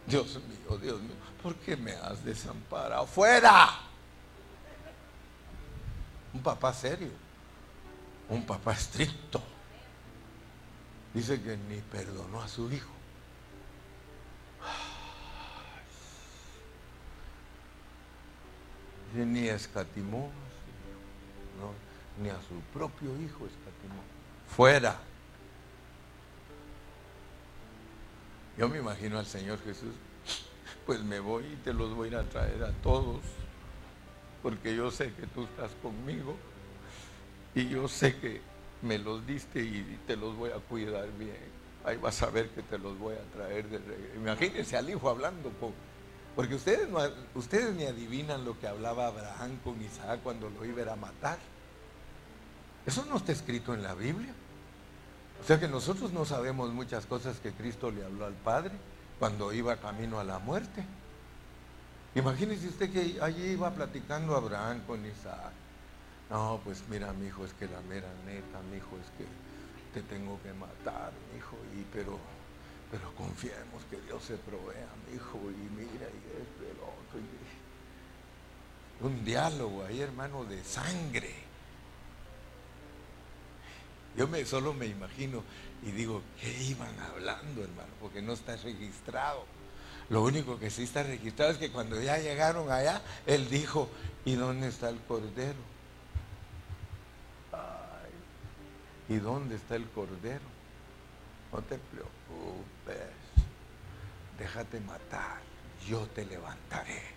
[0.07, 3.07] Dios mío, Dios mío, ¿por qué me has desamparado?
[3.07, 3.79] ¡Fuera!
[6.33, 7.11] Un papá serio,
[8.29, 9.41] un papá estricto
[11.13, 12.95] dice que ni perdonó a su hijo.
[19.13, 20.29] ni escatimó
[22.21, 24.01] ni a su propio hijo escatimó.
[24.55, 24.97] Fuera.
[28.57, 29.93] Yo me imagino al Señor Jesús,
[30.85, 33.21] pues me voy y te los voy a traer a todos,
[34.41, 36.37] porque yo sé que tú estás conmigo
[37.53, 38.41] y yo sé que
[38.81, 41.53] me los diste y te los voy a cuidar bien.
[41.83, 44.15] Ahí vas a ver que te los voy a traer de regreso.
[44.15, 45.51] Imagínense al hijo hablando,
[46.35, 46.99] porque ustedes, no,
[47.35, 51.37] ustedes ni adivinan lo que hablaba Abraham con Isaac cuando lo iba a matar.
[52.85, 54.33] Eso no está escrito en la Biblia.
[55.41, 58.71] O sea que nosotros no sabemos muchas cosas que Cristo le habló al Padre
[59.19, 60.83] cuando iba camino a la muerte.
[62.15, 65.51] Imagínese usted que allí iba platicando Abraham con Isaac.
[66.29, 69.25] No, pues mira, mi hijo, es que la mera neta, mi hijo, es que
[69.93, 72.17] te tengo que matar, mi hijo, y pero,
[72.89, 77.19] pero confiemos que Dios se provea, mi hijo, y mira, y esto el otro.
[79.01, 81.44] un diálogo ahí, hermano, de sangre.
[84.17, 85.43] Yo solo me imagino
[85.83, 87.89] y digo, ¿qué iban hablando, hermano?
[87.99, 89.45] Porque no está registrado.
[90.09, 93.89] Lo único que sí está registrado es que cuando ya llegaron allá, él dijo,
[94.23, 95.75] ¿y dónde está el cordero?
[99.07, 100.55] ¿Y dónde está el cordero?
[101.51, 103.13] No te preocupes.
[104.39, 105.41] Déjate matar.
[105.87, 107.14] Yo te levantaré.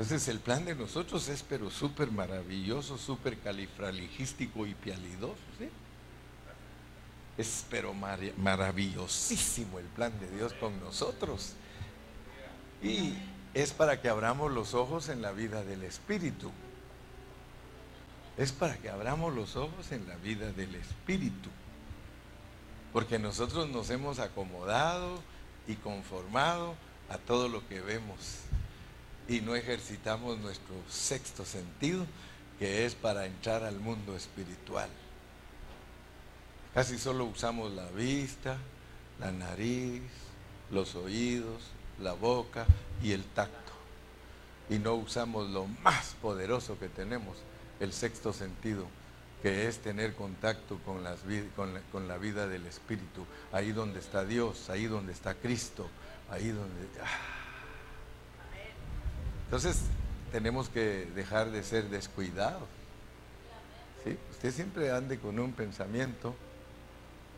[0.00, 5.36] Entonces el plan de nosotros es pero súper maravilloso, súper califraligístico y pialidoso.
[5.58, 5.68] ¿sí?
[7.36, 11.52] Es pero maravillosísimo el plan de Dios con nosotros.
[12.82, 13.12] Y
[13.52, 16.50] es para que abramos los ojos en la vida del Espíritu
[18.40, 21.50] es para que abramos los ojos en la vida del Espíritu.
[22.90, 25.20] Porque nosotros nos hemos acomodado
[25.68, 26.74] y conformado
[27.10, 28.38] a todo lo que vemos.
[29.30, 32.04] Y no ejercitamos nuestro sexto sentido,
[32.58, 34.90] que es para entrar al mundo espiritual.
[36.74, 38.58] Casi solo usamos la vista,
[39.20, 40.02] la nariz,
[40.72, 41.62] los oídos,
[42.00, 42.66] la boca
[43.04, 43.72] y el tacto.
[44.68, 47.36] Y no usamos lo más poderoso que tenemos,
[47.78, 48.86] el sexto sentido,
[49.42, 51.20] que es tener contacto con, las,
[51.54, 55.88] con, la, vida del Espíritu, ahí donde está Dios, ahí donde está Cristo,
[56.30, 56.88] ahí donde...
[57.00, 57.39] Ah.
[59.50, 59.80] Entonces
[60.30, 62.68] tenemos que dejar de ser descuidados.
[64.30, 66.36] Usted siempre ande con un pensamiento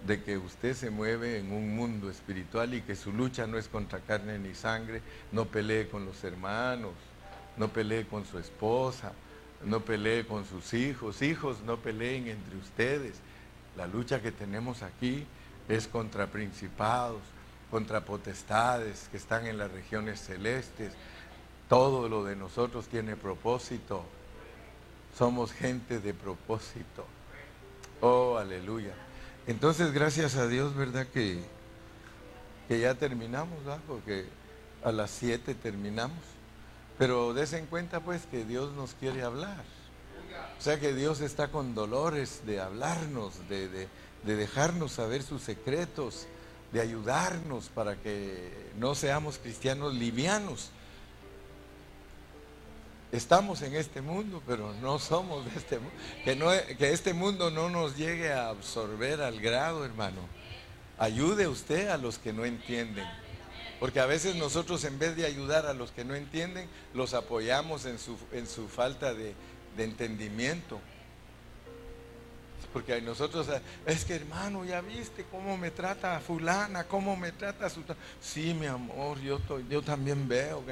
[0.07, 3.67] de que usted se mueve en un mundo espiritual y que su lucha no es
[3.67, 5.01] contra carne ni sangre,
[5.33, 6.93] no pelee con los hermanos,
[7.57, 9.13] no pelee con su esposa,
[9.65, 13.15] no pelee con sus hijos, hijos no peleen entre ustedes.
[13.75, 15.25] La lucha que tenemos aquí
[15.67, 17.23] es contra principados,
[17.71, 20.93] contra potestades que están en las regiones celestes.
[21.73, 24.05] Todo lo de nosotros tiene propósito.
[25.17, 27.07] Somos gente de propósito.
[28.03, 28.93] Oh, aleluya.
[29.47, 31.07] Entonces, gracias a Dios, ¿verdad?
[31.07, 31.43] Que,
[32.69, 33.81] que ya terminamos, ¿verdad?
[33.89, 34.27] Porque
[34.85, 36.19] a las 7 terminamos.
[36.99, 39.65] Pero des en cuenta, pues, que Dios nos quiere hablar.
[40.59, 43.89] O sea que Dios está con dolores de hablarnos, de, de,
[44.25, 46.27] de dejarnos saber sus secretos,
[46.71, 50.71] de ayudarnos para que no seamos cristianos livianos
[53.13, 55.95] Estamos en este mundo, pero no somos de este mundo.
[56.25, 56.49] Que, no,
[56.79, 60.21] que este mundo no nos llegue a absorber al grado, hermano.
[60.99, 63.07] Ayude usted a los que no entienden.
[63.79, 67.85] Porque a veces nosotros en vez de ayudar a los que no entienden, los apoyamos
[67.85, 69.35] en su, en su falta de,
[69.77, 70.81] de entendimiento.
[72.73, 73.47] Porque nosotros,
[73.85, 77.83] es que hermano, ya viste cómo me trata fulana, cómo me trata su...
[78.23, 79.39] Sí, mi amor, yo,
[79.69, 80.65] yo también veo.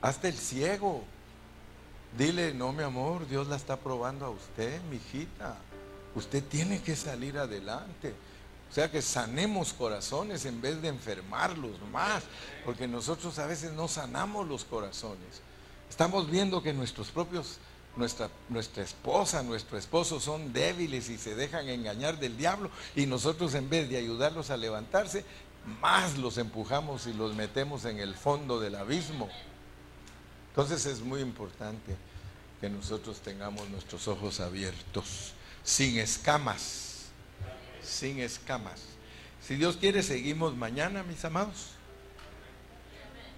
[0.00, 1.04] Hasta el ciego
[2.16, 5.56] Dile, no, mi amor, Dios la está probando a usted, mi hijita.
[6.14, 8.14] Usted tiene que salir adelante.
[8.70, 12.24] O sea que sanemos corazones en vez de enfermarlos más,
[12.64, 15.42] porque nosotros a veces no sanamos los corazones.
[15.90, 17.58] Estamos viendo que nuestros propios,
[17.96, 23.54] nuestra, nuestra esposa, nuestro esposo son débiles y se dejan engañar del diablo y nosotros
[23.54, 25.24] en vez de ayudarlos a levantarse,
[25.80, 29.28] más los empujamos y los metemos en el fondo del abismo.
[30.54, 31.96] Entonces es muy importante
[32.60, 35.32] que nosotros tengamos nuestros ojos abiertos,
[35.64, 37.06] sin escamas,
[37.82, 38.80] sin escamas.
[39.42, 41.70] Si Dios quiere, seguimos mañana, mis amados.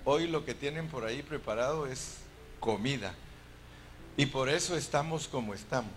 [0.05, 2.17] Hoy lo que tienen por ahí preparado es
[2.61, 3.15] comida.
[4.19, 5.93] Y por eso estamos como estamos.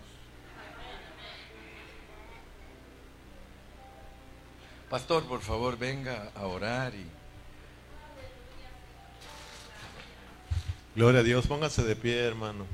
[4.90, 7.19] Pastor, por favor, venga a orar y
[11.00, 12.66] Gloria a Dios, póngase de pie, hermano.